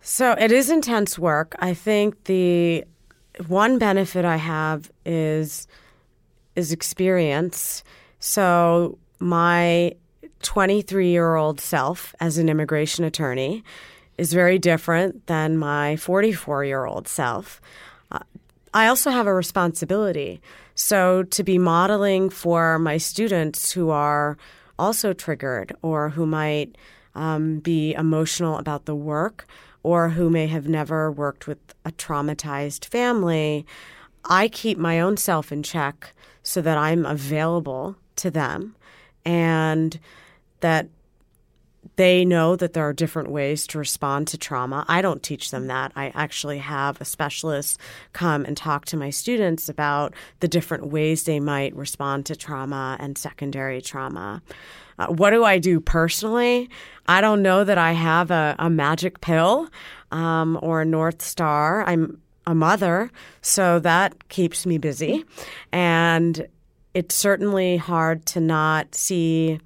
So 0.02 0.36
it 0.38 0.52
is 0.52 0.70
intense 0.70 1.18
work. 1.18 1.56
I 1.60 1.74
think 1.74 2.26
the 2.26 2.84
one 3.48 3.78
benefit 3.78 4.26
I 4.26 4.38
have 4.38 4.92
is 5.06 5.68
is 6.56 6.72
experience. 6.72 7.84
So 8.20 8.98
my 9.20 9.94
23 10.42 11.10
year 11.10 11.36
old 11.36 11.60
self 11.60 12.16
as 12.20 12.38
an 12.38 12.50
immigration 12.50 13.04
attorney 13.04 13.64
is 14.18 14.32
very 14.32 14.58
different 14.58 15.28
than 15.28 15.58
my 15.58 15.96
44 15.98 16.64
year 16.66 16.86
old 16.86 17.08
self. 17.08 17.60
Uh, 18.12 18.20
I 18.74 18.88
also 18.88 19.12
have 19.12 19.28
a 19.28 19.34
responsibility. 19.34 20.42
So 20.76 21.24
to 21.24 21.44
be 21.44 21.58
modeling 21.58 22.30
for 22.30 22.80
my 22.80 22.98
students 22.98 23.72
who 23.72 23.90
are 23.90 24.38
also 24.78 25.14
triggered 25.14 25.76
or 25.82 26.10
who 26.10 26.26
might 26.26 26.78
um, 27.16 27.60
be 27.60 27.94
emotional 27.94 28.58
about 28.58 28.86
the 28.86 28.96
work 28.96 29.48
or 29.86 30.10
who 30.10 30.32
may 30.32 30.48
have 30.48 30.68
never 30.68 31.12
worked 31.12 31.46
with 31.46 31.60
a 31.86 31.92
traumatized 31.92 32.86
family, 32.86 33.68
I 34.28 34.48
keep 34.48 34.80
my 34.80 35.00
own 35.00 35.16
self 35.16 35.52
in 35.52 35.62
check 35.62 36.12
so 36.42 36.60
that 36.62 36.76
I'm 36.76 37.06
available 37.06 37.96
to 38.16 38.32
them 38.32 38.76
and 39.24 40.00
that 40.62 40.88
they 41.96 42.26
know 42.26 42.56
that 42.56 42.74
there 42.74 42.88
are 42.88 42.94
different 42.94 43.32
ways 43.32 43.66
to 43.68 43.78
respond 43.78 44.28
to 44.30 44.38
trauma. 44.38 44.86
I 44.88 45.02
don't 45.02 45.24
teach 45.24 45.52
them 45.52 45.68
that. 45.68 45.92
I 45.96 46.12
actually 46.14 46.58
have 46.58 47.00
a 47.00 47.06
specialist 47.06 47.80
come 48.14 48.46
and 48.46 48.58
talk 48.58 48.86
to 48.86 48.98
my 48.98 49.10
students 49.10 49.70
about 49.70 50.14
the 50.40 50.48
different 50.48 50.88
ways 50.88 51.24
they 51.24 51.40
might 51.40 51.76
respond 51.76 52.26
to 52.26 52.36
trauma 52.36 52.98
and 53.00 53.18
secondary 53.18 53.82
trauma. 53.82 54.42
Uh, 54.98 55.08
what 55.08 55.32
do 55.32 55.44
I 55.44 55.58
do 55.60 55.80
personally? 55.80 56.70
I 57.08 57.22
don't 57.22 57.42
know 57.42 57.64
that 57.64 57.78
I 57.78 57.92
have 57.92 58.32
a, 58.32 58.56
a 58.60 58.70
magic 58.70 59.22
pill 59.22 59.68
um, 60.12 60.58
or 60.62 60.82
a 60.82 60.86
North 60.86 61.22
Star. 61.22 61.84
I'm 61.86 62.22
a 62.48 62.56
mother, 62.56 63.12
so 63.42 63.80
that 63.80 64.30
keeps 64.30 64.66
me 64.66 64.78
busy. 64.78 65.26
And 65.72 66.48
it's 66.94 67.16
certainly 67.16 67.78
hard 67.78 68.26
to 68.28 68.40
not 68.40 68.96
see, 68.96 69.60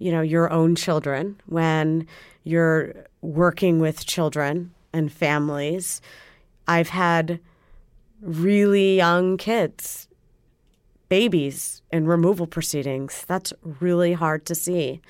you 0.00 0.10
know, 0.10 0.22
your 0.22 0.50
own 0.50 0.74
children 0.74 1.40
when 1.46 2.06
you're 2.42 2.94
working 3.20 3.78
with 3.78 4.06
children 4.06 4.72
and 4.92 5.12
families. 5.12 6.00
I've 6.66 6.88
had 6.88 7.38
really 8.20 8.96
young 8.96 9.36
kids 9.36 10.08
babies 11.08 11.82
in 11.90 12.06
removal 12.06 12.46
proceedings. 12.46 13.24
That's 13.26 13.52
really 13.62 14.12
hard 14.12 14.46
to 14.46 14.54
see. 14.54 15.00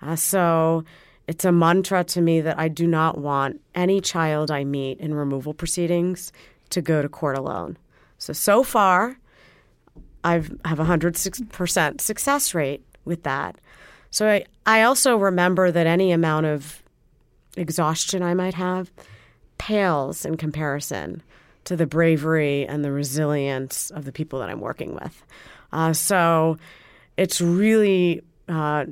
Uh, 0.00 0.14
so 0.14 0.84
it's 1.26 1.44
a 1.44 1.50
mantra 1.50 2.04
to 2.04 2.20
me 2.20 2.40
that 2.42 2.58
I 2.58 2.68
do 2.68 2.86
not 2.86 3.18
want 3.18 3.60
any 3.74 4.00
child 4.00 4.50
I 4.50 4.64
meet 4.64 5.00
in 5.00 5.14
removal 5.14 5.54
proceedings 5.54 6.30
to 6.70 6.82
go 6.82 7.02
to 7.02 7.08
court 7.08 7.36
alone. 7.38 7.78
So, 8.18 8.32
so 8.32 8.62
far, 8.62 9.18
I've 10.22 10.54
have 10.64 10.78
a 10.78 10.84
100% 10.84 12.00
success 12.00 12.54
rate 12.54 12.84
with 13.04 13.22
that. 13.22 13.56
So 14.10 14.28
I, 14.28 14.44
I 14.64 14.82
also 14.82 15.16
remember 15.16 15.70
that 15.70 15.86
any 15.86 16.12
amount 16.12 16.46
of 16.46 16.82
exhaustion 17.56 18.22
I 18.22 18.34
might 18.34 18.54
have 18.54 18.90
pales 19.58 20.24
in 20.24 20.36
comparison 20.36 21.22
to 21.64 21.76
the 21.76 21.86
bravery 21.86 22.66
and 22.66 22.84
the 22.84 22.92
resilience 22.92 23.90
of 23.90 24.04
the 24.04 24.12
people 24.12 24.38
that 24.38 24.48
I'm 24.48 24.60
working 24.60 24.94
with. 24.94 25.24
Uh, 25.72 25.92
so 25.92 26.58
it's 27.16 27.40
really, 27.40 28.22
uh, 28.48 28.84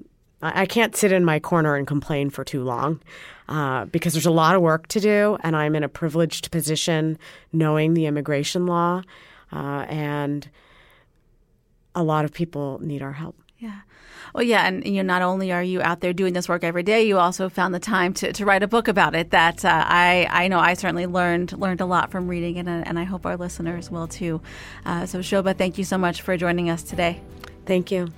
I 0.42 0.66
can't 0.66 0.96
sit 0.96 1.12
in 1.12 1.24
my 1.24 1.38
corner 1.38 1.76
and 1.76 1.86
complain 1.86 2.30
for 2.30 2.44
too 2.44 2.64
long 2.64 3.00
uh, 3.48 3.84
because 3.86 4.12
there's 4.12 4.26
a 4.26 4.30
lot 4.30 4.56
of 4.56 4.62
work 4.62 4.88
to 4.88 5.00
do, 5.00 5.38
and 5.42 5.54
I'm 5.54 5.76
in 5.76 5.84
a 5.84 5.88
privileged 5.88 6.50
position 6.50 7.18
knowing 7.52 7.94
the 7.94 8.06
immigration 8.06 8.66
law, 8.66 9.02
uh, 9.52 9.86
and 9.88 10.48
a 11.94 12.02
lot 12.02 12.24
of 12.24 12.32
people 12.32 12.80
need 12.82 13.02
our 13.02 13.12
help. 13.12 13.36
Yeah. 13.58 13.80
Well, 14.34 14.42
yeah, 14.42 14.66
and 14.66 14.84
you 14.84 14.94
know, 14.94 15.02
not 15.02 15.22
only 15.22 15.52
are 15.52 15.62
you 15.62 15.80
out 15.80 16.00
there 16.00 16.12
doing 16.12 16.32
this 16.32 16.48
work 16.48 16.64
every 16.64 16.82
day, 16.82 17.04
you 17.04 17.20
also 17.20 17.48
found 17.48 17.72
the 17.72 17.78
time 17.78 18.12
to, 18.14 18.32
to 18.32 18.44
write 18.44 18.64
a 18.64 18.66
book 18.66 18.88
about 18.88 19.14
it. 19.14 19.30
That 19.30 19.64
uh, 19.64 19.84
I 19.86 20.26
I 20.28 20.48
know 20.48 20.58
I 20.58 20.74
certainly 20.74 21.06
learned 21.06 21.52
learned 21.52 21.80
a 21.80 21.86
lot 21.86 22.10
from 22.10 22.26
reading 22.26 22.56
it, 22.56 22.66
and, 22.66 22.98
I 22.98 23.04
hope 23.04 23.26
our 23.26 23.36
listeners 23.36 23.92
will 23.92 24.08
too. 24.08 24.40
Uh, 24.84 25.06
so, 25.06 25.20
Shoba, 25.20 25.56
thank 25.56 25.78
you 25.78 25.84
so 25.84 25.96
much 25.96 26.22
for 26.22 26.36
joining 26.36 26.68
us 26.68 26.82
today. 26.82 27.20
Thank 27.64 27.92
you. 27.92 28.08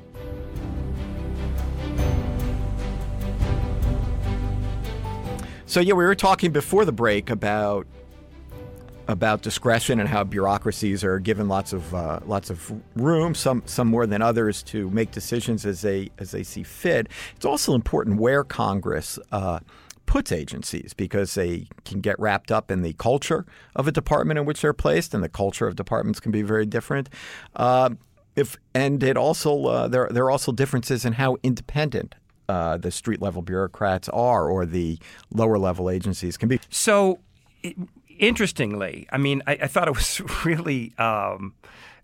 So 5.66 5.81
yeah, 5.81 5.92
we 5.92 6.05
were 6.05 6.14
talking 6.14 6.50
before 6.50 6.87
the 6.87 6.92
break 6.92 7.29
about 7.29 7.87
about 9.09 9.42
discretion 9.42 10.01
and 10.01 10.09
how 10.09 10.25
bureaucracies 10.25 11.05
are 11.05 11.19
given 11.19 11.49
lots 11.49 11.73
of 11.73 11.95
uh, 11.95 12.21
lots 12.27 12.51
of 12.51 12.73
room, 12.97 13.35
some 13.35 13.62
some 13.66 13.88
more 13.88 14.07
than 14.07 14.23
others, 14.23 14.62
to 14.64 14.90
make 14.90 15.11
decisions 15.11 15.64
as 15.64 15.83
they 15.83 16.11
as 16.19 16.31
they 16.31 16.42
see 16.42 16.62
fit. 16.62 17.09
It's 17.37 17.45
also 17.45 17.75
important 17.75 18.21
where 18.21 18.45
Congress. 18.45 19.19
Uh, 19.33 19.61
puts 20.07 20.31
agencies 20.31 20.95
because 20.95 21.35
they 21.35 21.66
can 21.85 22.01
get 22.01 22.16
wrapped 22.21 22.53
up 22.53 22.71
in 22.71 22.83
the 22.83 22.92
culture 22.92 23.45
of 23.75 23.88
a 23.88 23.92
department 23.92 24.38
in 24.38 24.47
which 24.47 24.61
they're 24.61 24.73
placed, 24.73 25.12
and 25.12 25.23
the 25.23 25.29
culture 25.29 25.66
of 25.66 25.75
departments 25.75 26.21
can 26.21 26.31
be 26.31 26.42
very 26.42 26.64
different. 26.64 27.09
Uh, 27.57 27.90
if 28.37 28.57
and 28.73 29.03
it 29.03 29.16
also 29.16 29.64
uh, 29.64 29.88
there 29.88 30.09
there 30.11 30.25
are 30.25 30.31
also 30.31 30.53
differences 30.53 31.05
in 31.05 31.14
how 31.14 31.37
independent 31.42 32.14
uh, 32.49 32.77
the 32.77 32.90
street 32.90 33.21
level 33.21 33.42
bureaucrats 33.42 34.09
are 34.11 34.49
or 34.49 34.64
the 34.64 34.99
lower 35.33 35.59
level 35.59 35.90
agencies 35.90 36.37
can 36.37 36.49
be. 36.49 36.61
So, 36.69 37.19
interestingly, 38.18 39.07
I 39.11 39.18
mean, 39.18 39.42
I, 39.46 39.52
I 39.62 39.66
thought 39.66 39.88
it 39.88 39.94
was 39.94 40.20
really. 40.44 40.92
Um, 40.98 41.54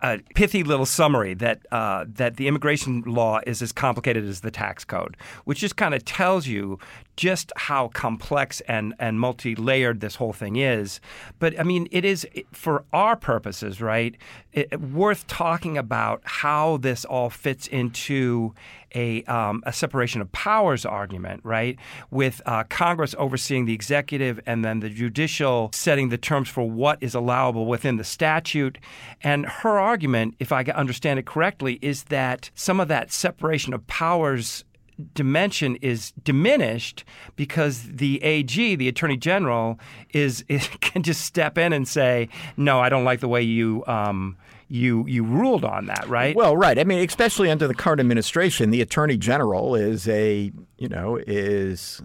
a 0.03 0.19
pithy 0.35 0.65
little 0.65 0.85
summary 0.85 1.33
that 1.35 1.65
uh, 1.71 2.05
that 2.09 2.37
the 2.37 2.49
immigration 2.49 3.03
law 3.03 3.39
is 3.47 3.63
as 3.63 3.71
complicated 3.71 4.25
as 4.25 4.41
the 4.41 4.51
tax 4.51 4.85
code, 4.85 5.17
which 5.45 5.61
just 5.61 5.77
kind 5.77 5.95
of 5.95 6.05
tells 6.05 6.47
you 6.47 6.79
just 7.17 7.53
how 7.57 7.89
complex 7.89 8.61
and 8.63 8.95
and 8.99 9.21
multi 9.21 9.55
layered 9.55 10.01
this 10.01 10.17
whole 10.17 10.33
thing 10.33 10.57
is. 10.57 11.01
But 11.39 11.59
I 11.59 11.63
mean, 11.63 11.87
it 11.93 12.05
is 12.05 12.27
for 12.51 12.85
our 12.93 13.15
purposes, 13.15 13.81
right? 13.81 14.17
It, 14.53 14.81
worth 14.81 15.27
talking 15.29 15.79
about 15.79 16.21
how 16.25 16.79
this 16.79 17.05
all 17.05 17.31
fits 17.31 17.69
into 17.69 18.55
a, 18.95 19.23
um, 19.25 19.63
a 19.67 19.73
separation 19.73 20.21
of 20.21 20.31
powers 20.33 20.85
argument, 20.85 21.41
right? 21.45 21.79
With 22.11 22.41
uh, 22.47 22.65
Congress 22.65 23.15
overseeing 23.19 23.65
the 23.67 23.75
executive 23.75 24.41
and 24.47 24.65
then 24.65 24.81
the 24.81 24.91
judicial 24.91 25.71
setting 25.75 26.09
the 26.09 26.19
terms 26.19 26.49
for 26.49 26.69
what 26.69 27.03
is 27.03 27.15
allowable 27.15 27.67
within 27.67 27.97
the 27.97 28.05
statute. 28.05 28.79
And 29.23 29.47
her 29.47 29.79
argument, 29.79 30.35
if 30.39 30.53
I 30.53 30.63
understand 30.65 31.19
it 31.19 31.27
correctly, 31.27 31.79
is 31.83 32.05
that 32.05 32.51
some 32.55 32.81
of 32.81 32.89
that 32.89 33.13
separation 33.13 33.75
of 33.75 33.87
powers 33.87 34.65
dimension 35.15 35.77
is 35.77 36.13
diminished 36.23 37.05
because 37.37 37.83
the 37.85 38.23
AG, 38.23 38.77
the 38.77 38.89
Attorney 38.89 39.17
General, 39.17 39.79
is, 40.13 40.45
is, 40.49 40.69
can 40.81 41.03
just 41.03 41.23
step 41.23 41.59
in 41.59 41.73
and 41.73 41.87
say, 41.87 42.29
"No, 42.57 42.81
I 42.81 42.89
don't 42.89 43.05
like 43.05 43.21
the 43.21 43.29
way 43.29 43.43
you." 43.43 43.85
Um, 43.87 44.37
you 44.73 45.05
you 45.07 45.23
ruled 45.23 45.65
on 45.65 45.87
that, 45.87 46.09
right? 46.09 46.35
Well, 46.35 46.57
right. 46.57 46.79
I 46.79 46.85
mean, 46.85 47.07
especially 47.07 47.51
under 47.51 47.69
the 47.69 47.75
current 47.75 48.01
administration, 48.01 48.71
the 48.71 48.81
attorney 48.81 49.19
general 49.19 49.75
is 49.75 50.09
a 50.09 50.51
you 50.79 50.89
know 50.89 51.17
is 51.27 52.01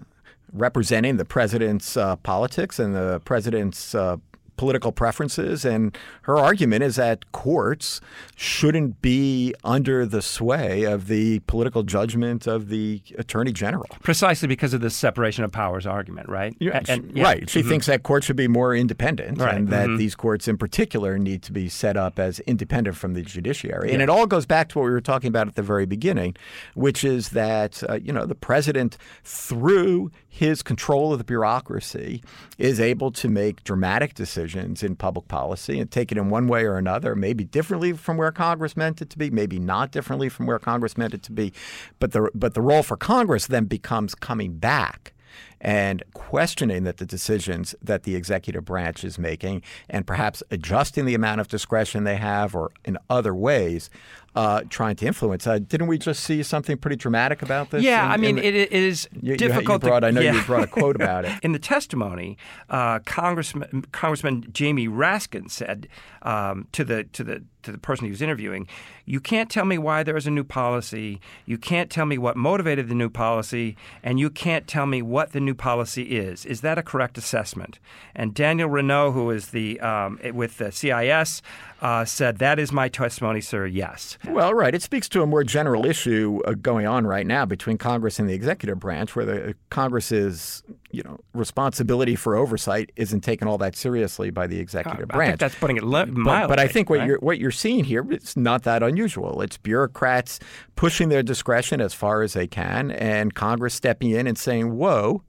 representing 0.52 1.16
the 1.16 1.24
president's 1.24 1.96
uh, 1.96 2.16
politics 2.16 2.78
and 2.78 2.94
the 2.94 3.20
president's 3.24 3.94
uh, 3.94 4.16
political 4.58 4.92
preferences. 4.92 5.64
And 5.64 5.96
her 6.22 6.36
argument 6.36 6.82
is 6.82 6.96
that 6.96 7.32
courts 7.32 8.00
shouldn't 8.36 9.00
be 9.00 9.54
under 9.64 10.04
the 10.04 10.20
sway 10.20 10.82
of 10.82 11.06
the 11.06 11.38
political 11.46 11.82
judgment 11.82 12.46
of 12.46 12.68
the 12.68 13.00
attorney 13.16 13.52
general. 13.52 13.86
Precisely 14.02 14.48
because 14.48 14.74
of 14.74 14.82
the 14.82 14.90
separation 14.90 15.44
of 15.44 15.52
powers 15.52 15.86
argument, 15.86 16.28
right? 16.28 16.54
Yeah, 16.60 16.82
and, 16.88 17.16
yeah. 17.16 17.22
Right. 17.22 17.48
She 17.48 17.60
mm-hmm. 17.60 17.68
thinks 17.70 17.86
that 17.86 18.02
courts 18.02 18.26
should 18.26 18.36
be 18.36 18.48
more 18.48 18.74
independent 18.74 19.38
right. 19.38 19.54
and 19.54 19.68
that 19.68 19.88
mm-hmm. 19.88 19.96
these 19.96 20.14
courts 20.14 20.48
in 20.48 20.58
particular 20.58 21.18
need 21.18 21.42
to 21.44 21.52
be 21.52 21.68
set 21.68 21.96
up 21.96 22.18
as 22.18 22.40
independent 22.40 22.96
from 22.96 23.14
the 23.14 23.22
judiciary. 23.22 23.88
Yeah. 23.88 23.94
And 23.94 24.02
it 24.02 24.10
all 24.10 24.26
goes 24.26 24.44
back 24.44 24.68
to 24.70 24.78
what 24.78 24.84
we 24.84 24.90
were 24.90 25.00
talking 25.00 25.28
about 25.28 25.48
at 25.48 25.54
the 25.54 25.62
very 25.62 25.86
beginning, 25.86 26.36
which 26.74 27.04
is 27.04 27.30
that, 27.30 27.82
uh, 27.88 27.94
you 27.94 28.12
know, 28.12 28.26
the 28.26 28.34
president, 28.34 28.98
through 29.24 30.10
his 30.38 30.62
control 30.62 31.10
of 31.12 31.18
the 31.18 31.24
bureaucracy, 31.24 32.22
is 32.58 32.78
able 32.78 33.10
to 33.10 33.28
make 33.28 33.64
dramatic 33.64 34.14
decisions 34.14 34.84
in 34.84 34.94
public 34.94 35.26
policy 35.26 35.80
and 35.80 35.90
take 35.90 36.12
it 36.12 36.16
in 36.16 36.30
one 36.30 36.46
way 36.46 36.64
or 36.64 36.76
another, 36.76 37.16
maybe 37.16 37.42
differently 37.42 37.92
from 37.92 38.16
where 38.16 38.30
Congress 38.30 38.76
meant 38.76 39.02
it 39.02 39.10
to 39.10 39.18
be, 39.18 39.30
maybe 39.30 39.58
not 39.58 39.90
differently 39.90 40.28
from 40.28 40.46
where 40.46 40.60
Congress 40.60 40.96
meant 40.96 41.12
it 41.12 41.24
to 41.24 41.32
be. 41.32 41.52
But 41.98 42.12
the 42.12 42.30
but 42.36 42.54
the 42.54 42.62
role 42.62 42.84
for 42.84 42.96
Congress 42.96 43.48
then 43.48 43.64
becomes 43.64 44.14
coming 44.14 44.58
back 44.58 45.12
and 45.60 46.04
questioning 46.14 46.84
that 46.84 46.98
the 46.98 47.06
decisions 47.06 47.74
that 47.82 48.04
the 48.04 48.14
executive 48.14 48.64
branch 48.64 49.02
is 49.02 49.18
making 49.18 49.62
and 49.90 50.06
perhaps 50.06 50.42
adjusting 50.52 51.04
the 51.04 51.14
amount 51.16 51.40
of 51.40 51.48
discretion 51.48 52.04
they 52.04 52.16
have 52.16 52.54
or 52.54 52.70
in 52.84 52.96
other 53.10 53.34
ways 53.34 53.90
uh, 54.38 54.62
trying 54.70 54.94
to 54.94 55.04
influence. 55.04 55.48
Uh, 55.48 55.58
didn't 55.58 55.88
we 55.88 55.98
just 55.98 56.22
see 56.22 56.44
something 56.44 56.76
pretty 56.76 56.94
dramatic 56.94 57.42
about 57.42 57.70
this? 57.70 57.82
Yeah, 57.82 58.04
in, 58.04 58.12
I 58.12 58.16
mean, 58.18 58.38
it, 58.38 58.54
it 58.54 58.70
is 58.70 59.08
you, 59.20 59.36
difficult. 59.36 59.82
You 59.82 59.88
brought, 59.88 60.00
to, 60.00 60.06
I 60.06 60.10
know 60.12 60.20
yeah. 60.20 60.32
you 60.32 60.42
brought 60.44 60.62
a 60.62 60.68
quote 60.68 60.94
about 60.94 61.24
it. 61.24 61.32
in 61.42 61.50
the 61.50 61.58
testimony, 61.58 62.38
uh, 62.70 63.00
Congressman, 63.00 63.84
Congressman 63.90 64.46
Jamie 64.52 64.86
Raskin 64.86 65.50
said 65.50 65.88
um, 66.22 66.68
to 66.70 66.84
the 66.84 67.02
to 67.02 67.24
the 67.24 67.42
to 67.64 67.72
the 67.72 67.78
person 67.78 68.04
he 68.04 68.12
was 68.12 68.22
interviewing, 68.22 68.68
"You 69.06 69.18
can't 69.18 69.50
tell 69.50 69.64
me 69.64 69.76
why 69.76 70.04
there 70.04 70.16
is 70.16 70.28
a 70.28 70.30
new 70.30 70.44
policy. 70.44 71.20
You 71.44 71.58
can't 71.58 71.90
tell 71.90 72.06
me 72.06 72.16
what 72.16 72.36
motivated 72.36 72.88
the 72.88 72.94
new 72.94 73.10
policy, 73.10 73.76
and 74.04 74.20
you 74.20 74.30
can't 74.30 74.68
tell 74.68 74.86
me 74.86 75.02
what 75.02 75.32
the 75.32 75.40
new 75.40 75.54
policy 75.54 76.16
is. 76.16 76.46
Is 76.46 76.60
that 76.60 76.78
a 76.78 76.82
correct 76.84 77.18
assessment?" 77.18 77.80
And 78.14 78.34
Daniel 78.34 78.68
Renaud, 78.68 79.10
who 79.12 79.30
is 79.30 79.48
the 79.48 79.80
um, 79.80 80.20
with 80.32 80.58
the 80.58 80.70
CIS, 80.70 81.42
uh, 81.80 82.04
said, 82.04 82.38
"That 82.38 82.58
is 82.58 82.72
my 82.72 82.88
testimony, 82.88 83.40
sir. 83.40 83.66
Yes." 83.66 84.18
Well, 84.26 84.54
right. 84.54 84.74
It 84.74 84.82
speaks 84.82 85.08
to 85.10 85.22
a 85.22 85.26
more 85.26 85.44
general 85.44 85.84
issue 85.86 86.40
uh, 86.44 86.52
going 86.52 86.86
on 86.86 87.06
right 87.06 87.26
now 87.26 87.44
between 87.44 87.78
Congress 87.78 88.18
and 88.18 88.28
the 88.28 88.34
executive 88.34 88.78
branch, 88.80 89.14
where 89.14 89.24
the 89.24 89.50
uh, 89.50 89.52
Congress's 89.70 90.62
you 90.90 91.02
know 91.02 91.18
responsibility 91.34 92.16
for 92.16 92.34
oversight 92.34 92.90
isn't 92.96 93.20
taken 93.20 93.46
all 93.46 93.58
that 93.58 93.76
seriously 93.76 94.30
by 94.30 94.46
the 94.46 94.58
executive 94.58 95.10
I 95.10 95.16
branch. 95.16 95.30
think 95.30 95.40
that's 95.40 95.54
putting 95.54 95.76
it 95.76 95.84
li- 95.84 96.06
mildly. 96.06 96.24
But, 96.24 96.48
but 96.48 96.58
I 96.58 96.66
think 96.68 96.90
what 96.90 97.00
right? 97.00 97.08
you're 97.08 97.18
what 97.18 97.38
you're 97.38 97.50
seeing 97.50 97.84
here 97.84 98.04
is 98.10 98.36
not 98.36 98.62
that 98.64 98.82
unusual. 98.82 99.42
It's 99.42 99.56
bureaucrats 99.56 100.40
pushing 100.76 101.08
their 101.08 101.22
discretion 101.22 101.80
as 101.80 101.94
far 101.94 102.22
as 102.22 102.32
they 102.32 102.46
can, 102.46 102.90
and 102.90 103.34
Congress 103.34 103.74
stepping 103.74 104.10
in 104.10 104.26
and 104.26 104.38
saying, 104.38 104.76
"Whoa." 104.76 105.22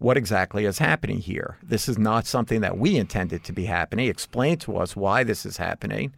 What 0.00 0.16
exactly 0.16 0.64
is 0.64 0.78
happening 0.78 1.18
here. 1.18 1.58
This 1.62 1.86
is 1.86 1.98
not 1.98 2.26
something 2.26 2.62
that 2.62 2.78
we 2.78 2.96
intended 2.96 3.44
to 3.44 3.52
be 3.52 3.66
happening. 3.66 4.08
Explain 4.08 4.56
to 4.58 4.78
us 4.78 4.96
why 4.96 5.24
this 5.24 5.44
is 5.44 5.58
happening 5.58 6.14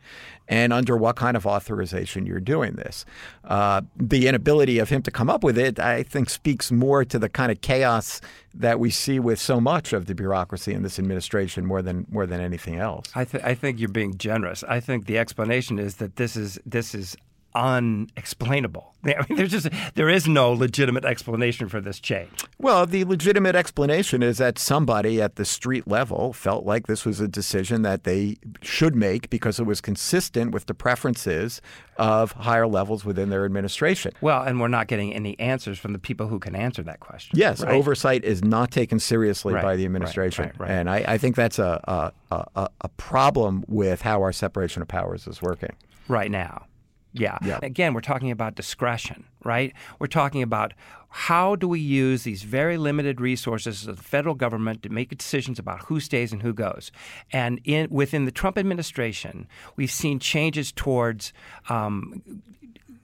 and 0.49 0.72
under 0.72 0.97
what 0.97 1.16
kind 1.16 1.37
of 1.37 1.47
authorization 1.47 2.24
you're 2.24 2.39
doing 2.39 2.74
this. 2.74 3.05
Uh, 3.45 3.83
the 3.97 4.28
inability 4.28 4.78
of 4.78 4.89
him 4.89 5.03
to 5.03 5.11
come 5.11 5.28
up 5.28 5.43
with 5.43 5.59
it, 5.59 5.80
I 5.80 6.05
think, 6.05 6.30
speaks 6.30 6.70
more 6.70 7.05
to 7.05 7.18
the 7.18 7.28
kind 7.28 7.51
of 7.51 7.61
chaos 7.61 8.20
that 8.55 8.78
we 8.78 8.89
see 8.91 9.18
with 9.18 9.41
so 9.41 9.61
much 9.61 9.93
of 9.93 10.07
the 10.07 10.14
bureaucracy 10.14 10.72
in 10.72 10.83
this 10.83 11.01
administration 11.01 11.66
more 11.66 11.83
than 11.83 12.07
more 12.09 12.26
than 12.26 12.41
anything 12.41 12.76
else. 12.76 13.11
I, 13.16 13.24
th- 13.24 13.43
I 13.43 13.55
think 13.55 13.80
you're 13.80 13.89
being 13.89 14.16
generous. 14.16 14.62
I 14.68 14.78
think 14.78 15.07
the 15.07 15.18
explanation 15.18 15.80
is 15.80 15.97
that 15.97 16.16
this 16.16 16.37
is 16.37 16.61
this 16.64 16.95
is 16.95 17.16
unexplainable. 17.55 18.92
I 19.05 19.24
mean, 19.28 19.36
there's 19.36 19.50
just 19.50 19.68
there 19.94 20.09
is 20.09 20.28
no 20.28 20.53
legitimate 20.53 21.05
explanation 21.05 21.68
for 21.68 21.80
this 21.80 21.98
change. 21.98 22.44
Well, 22.59 22.86
the 22.86 23.05
legitimate 23.05 23.57
explanation 23.57 24.22
is 24.22 24.38
that 24.38 24.59
somebody 24.59 25.20
at 25.20 25.36
the 25.36 25.44
street 25.44 25.88
level 25.88 26.32
felt 26.32 26.64
like 26.64 26.86
this 26.86 27.05
was 27.05 27.20
a 27.20 27.26
decision 27.26 27.82
that 27.82 28.05
they 28.05 28.36
should 28.61 28.94
make 28.94 29.28
because 29.28 29.59
it 29.59 29.64
was 29.64 29.80
consistent 29.80 30.53
with 30.53 30.66
the 30.66 30.74
preferences 30.74 31.61
of 31.96 32.32
higher 32.32 32.66
levels 32.66 33.05
within 33.05 33.28
their 33.30 33.44
administration. 33.44 34.12
Well, 34.20 34.42
and 34.42 34.61
we're 34.61 34.68
not 34.68 34.86
getting 34.86 35.12
any 35.12 35.38
answers 35.40 35.78
from 35.78 35.92
the 35.92 35.98
people 35.98 36.28
who 36.28 36.38
can 36.38 36.55
answer 36.55 36.82
that 36.84 37.00
question. 37.00 37.38
Yes, 37.38 37.62
right? 37.62 37.74
oversight 37.74 38.24
is 38.24 38.44
not 38.44 38.70
taken 38.70 39.00
seriously 39.00 39.55
right, 39.55 39.62
by 39.62 39.76
the 39.76 39.84
administration, 39.84 40.53
right, 40.59 40.70
and 40.70 40.88
I, 40.88 41.05
I, 41.07 41.18
think 41.18 41.36
that's 41.36 41.59
a, 41.59 42.12
a, 42.30 42.44
a, 42.55 42.68
a 42.80 42.88
problem 42.88 43.64
with 43.68 44.00
how 44.03 44.22
our 44.22 44.32
separation 44.32 44.80
of 44.80 44.88
powers 44.88 45.26
is 45.26 45.42
working 45.42 45.74
right 46.09 46.30
now. 46.30 46.66
Yeah. 47.12 47.38
yeah. 47.44 47.58
Again, 47.62 47.94
we're 47.94 48.00
talking 48.00 48.30
about 48.30 48.54
discretion, 48.54 49.24
right? 49.44 49.72
We're 49.98 50.06
talking 50.06 50.42
about 50.42 50.72
how 51.14 51.56
do 51.56 51.68
we 51.68 51.78
use 51.78 52.22
these 52.22 52.42
very 52.42 52.78
limited 52.78 53.20
resources 53.20 53.86
of 53.86 53.98
the 53.98 54.02
federal 54.02 54.34
government 54.34 54.82
to 54.82 54.88
make 54.88 55.10
decisions 55.10 55.58
about 55.58 55.80
who 55.80 56.00
stays 56.00 56.32
and 56.32 56.40
who 56.40 56.54
goes. 56.54 56.90
And 57.30 57.60
in, 57.64 57.88
within 57.90 58.24
the 58.24 58.30
Trump 58.30 58.56
administration, 58.56 59.46
we've 59.76 59.90
seen 59.90 60.18
changes 60.18 60.72
towards 60.72 61.34
um, 61.68 62.22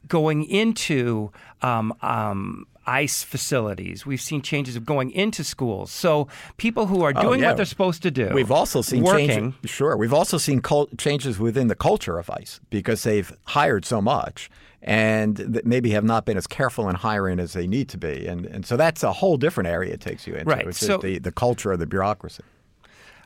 going 0.06 0.44
into 0.44 1.30
um, 1.61 1.92
um, 2.00 2.66
ICE 2.89 3.22
facilities. 3.22 4.07
We've 4.07 4.20
seen 4.20 4.41
changes 4.41 4.74
of 4.74 4.86
going 4.86 5.11
into 5.11 5.45
schools. 5.45 5.91
So 5.91 6.26
people 6.57 6.86
who 6.86 7.03
are 7.03 7.12
oh, 7.14 7.20
doing 7.20 7.41
oh, 7.41 7.43
yeah. 7.43 7.49
what 7.49 7.57
they're 7.59 7.66
supposed 7.66 8.03
to 8.03 8.11
do. 8.11 8.30
We've 8.32 8.51
also 8.51 8.80
seen 8.80 9.03
working, 9.03 9.28
changes. 9.28 9.70
Sure, 9.70 9.97
we've 9.97 10.14
also 10.14 10.39
seen 10.39 10.61
cult- 10.61 10.97
changes 10.97 11.39
within 11.39 11.68
the 11.68 11.74
culture 11.74 12.18
of 12.18 12.30
ICE 12.30 12.61
because 12.70 13.03
they've 13.03 13.30
hired 13.45 13.84
so 13.84 14.01
much 14.01 14.51
and 14.80 15.61
maybe 15.64 15.91
have 15.91 16.05
not 16.05 16.24
been 16.24 16.36
as 16.36 16.47
careful 16.47 16.89
in 16.89 16.95
hiring 16.95 17.39
as 17.39 17.53
they 17.53 17.66
need 17.66 17.89
to 17.91 17.99
be. 17.99 18.26
And 18.26 18.47
and 18.47 18.64
so 18.64 18.76
that's 18.76 19.03
a 19.03 19.12
whole 19.12 19.36
different 19.36 19.68
area 19.68 19.93
it 19.93 20.01
takes 20.01 20.26
you 20.26 20.34
into, 20.34 20.47
right. 20.47 20.64
which 20.64 20.76
so, 20.76 20.97
is 20.97 21.03
the, 21.03 21.18
the 21.18 21.32
culture 21.32 21.72
of 21.72 21.80
the 21.80 21.86
bureaucracy. 21.86 22.45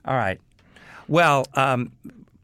All 0.04 0.16
right. 0.16 0.40
Well, 1.08 1.46
um, 1.54 1.92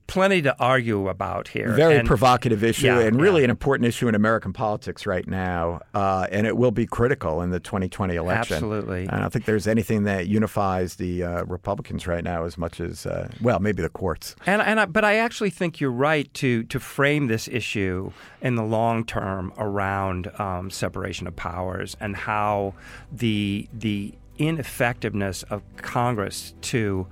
plenty 0.09 0.43
to 0.43 0.57
argue 0.59 1.07
about 1.09 1.49
here. 1.49 1.69
Very 1.75 1.99
And- 1.99 2.09
provocative 2.09 2.65
issue 2.65 2.87
Yeah, 2.87 3.01
and 3.01 3.21
really 3.21 3.43
yeah. 3.43 3.45
an 3.45 3.51
important 3.51 3.87
issue 3.87 4.09
in 4.09 4.15
American 4.15 4.53
politics 4.53 5.07
right 5.07 5.29
now. 5.29 5.81
Uh, 5.95 6.27
and 6.33 6.47
it 6.47 6.57
will 6.57 6.71
be 6.73 6.87
critical 6.87 7.43
in 7.43 7.51
the 7.51 7.61
2020 7.61 8.17
election. 8.17 8.55
Absolutely. 8.55 9.07
I 9.09 9.21
don't 9.21 9.31
think 9.33 9.45
there's 9.45 9.69
anything 9.69 10.05
that 10.05 10.27
unifies 10.27 10.97
the 10.97 11.23
uh, 11.23 11.45
Republicans 11.45 12.07
right 12.07 12.25
now 12.25 12.45
as 12.45 12.57
much 12.59 12.81
as, 12.81 13.05
uh, 13.07 13.29
well, 13.43 13.61
maybe 13.61 13.83
the 13.83 13.91
courts. 13.91 14.35
And, 14.47 14.63
and 14.63 14.81
I, 14.81 14.87
but 14.87 15.05
I 15.05 15.17
actually 15.17 15.51
think 15.51 15.79
you're 15.79 15.91
right 15.93 16.33
to 16.35 16.63
to 16.65 16.81
frame 16.81 17.27
this 17.29 17.47
issue 17.47 18.11
in 18.41 18.55
the 18.55 18.63
long 18.65 19.05
term 19.05 19.53
around 19.59 20.31
um, 20.41 20.71
separation 20.71 21.27
of 21.27 21.37
powers 21.37 21.97
and 22.01 22.17
how 22.17 22.73
the 23.13 23.69
the 23.73 24.15
ineffectiveness 24.39 25.43
of 25.45 25.63
Congress 25.77 26.55
to 26.63 27.07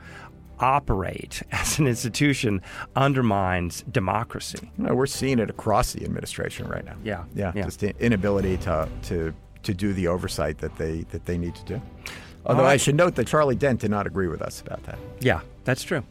operate 0.61 1.43
as 1.53 1.79
an 1.79 1.87
institution 1.87 2.63
undermines 2.95 3.83
democracy. 3.91 4.71
You 4.79 4.85
know, 4.85 4.95
we're 4.95 5.07
seeing 5.07 5.39
it 5.39 5.51
across 5.51 5.93
the 5.93 6.05
administration 6.05 6.67
right 6.69 6.85
now. 6.85 6.97
Yeah, 7.05 7.25
Yeah. 7.35 7.53
yeah. 7.55 7.65
Just 7.65 7.81
the 7.81 7.95
inability 8.01 8.57
to, 8.59 8.89
to, 9.05 9.35
to 9.63 9.75
do 9.75 9.93
the 9.93 10.09
oversight 10.09 10.59
that 10.59 10.77
they, 10.77 11.03
that 11.13 11.27
they 11.27 11.39
need 11.39 11.55
to 11.57 11.65
do. 11.65 11.83
Although 12.45 12.65
I 12.67 12.77
should 12.77 12.95
note 12.95 13.17
that 13.17 13.27
Charlie 13.27 13.57
Dent 13.57 13.81
did 13.81 13.91
not 13.91 14.07
agree 14.07 14.29
with 14.29 14.41
us 14.41 14.61
about 14.61 14.83
that. 14.85 14.99
Yeah, 15.21 15.41
that's 15.65 15.83
true. 15.83 16.05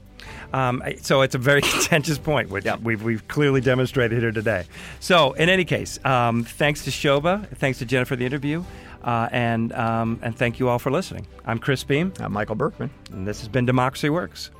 Um, 0.53 0.81
so 1.01 1.21
it's 1.21 1.35
a 1.35 1.37
very 1.37 1.61
contentious 1.73 2.17
point, 2.17 2.49
which 2.49 2.65
Yeah. 2.65 2.75
we've, 2.77 3.01
we've 3.03 3.25
clearly 3.27 3.61
demonstrated 3.61 4.19
here 4.21 4.31
today. 4.31 4.65
So, 4.99 5.33
in 5.33 5.49
any 5.49 5.63
case, 5.65 5.97
um, 6.03 6.43
thanks 6.43 6.83
to 6.85 6.89
Shoba, 6.91 7.47
thanks 7.57 7.79
to 7.79 7.85
Jennifer 7.85 8.09
for 8.09 8.15
the 8.17 8.25
interview, 8.25 8.63
uh, 9.05 9.29
and 9.31 9.71
um, 9.73 10.19
and 10.21 10.35
thank 10.37 10.59
you 10.59 10.67
all 10.67 10.79
for 10.79 10.91
listening. 10.91 11.25
I'm 11.45 11.59
Chris 11.59 11.83
Beem, 11.85 12.11
I'm 12.19 12.33
Michael 12.33 12.55
Berkman. 12.55 12.89
and 13.11 13.25
this 13.25 13.39
has 13.39 13.47
been 13.47 13.65
Democracy 13.65 14.09
Works. 14.09 14.51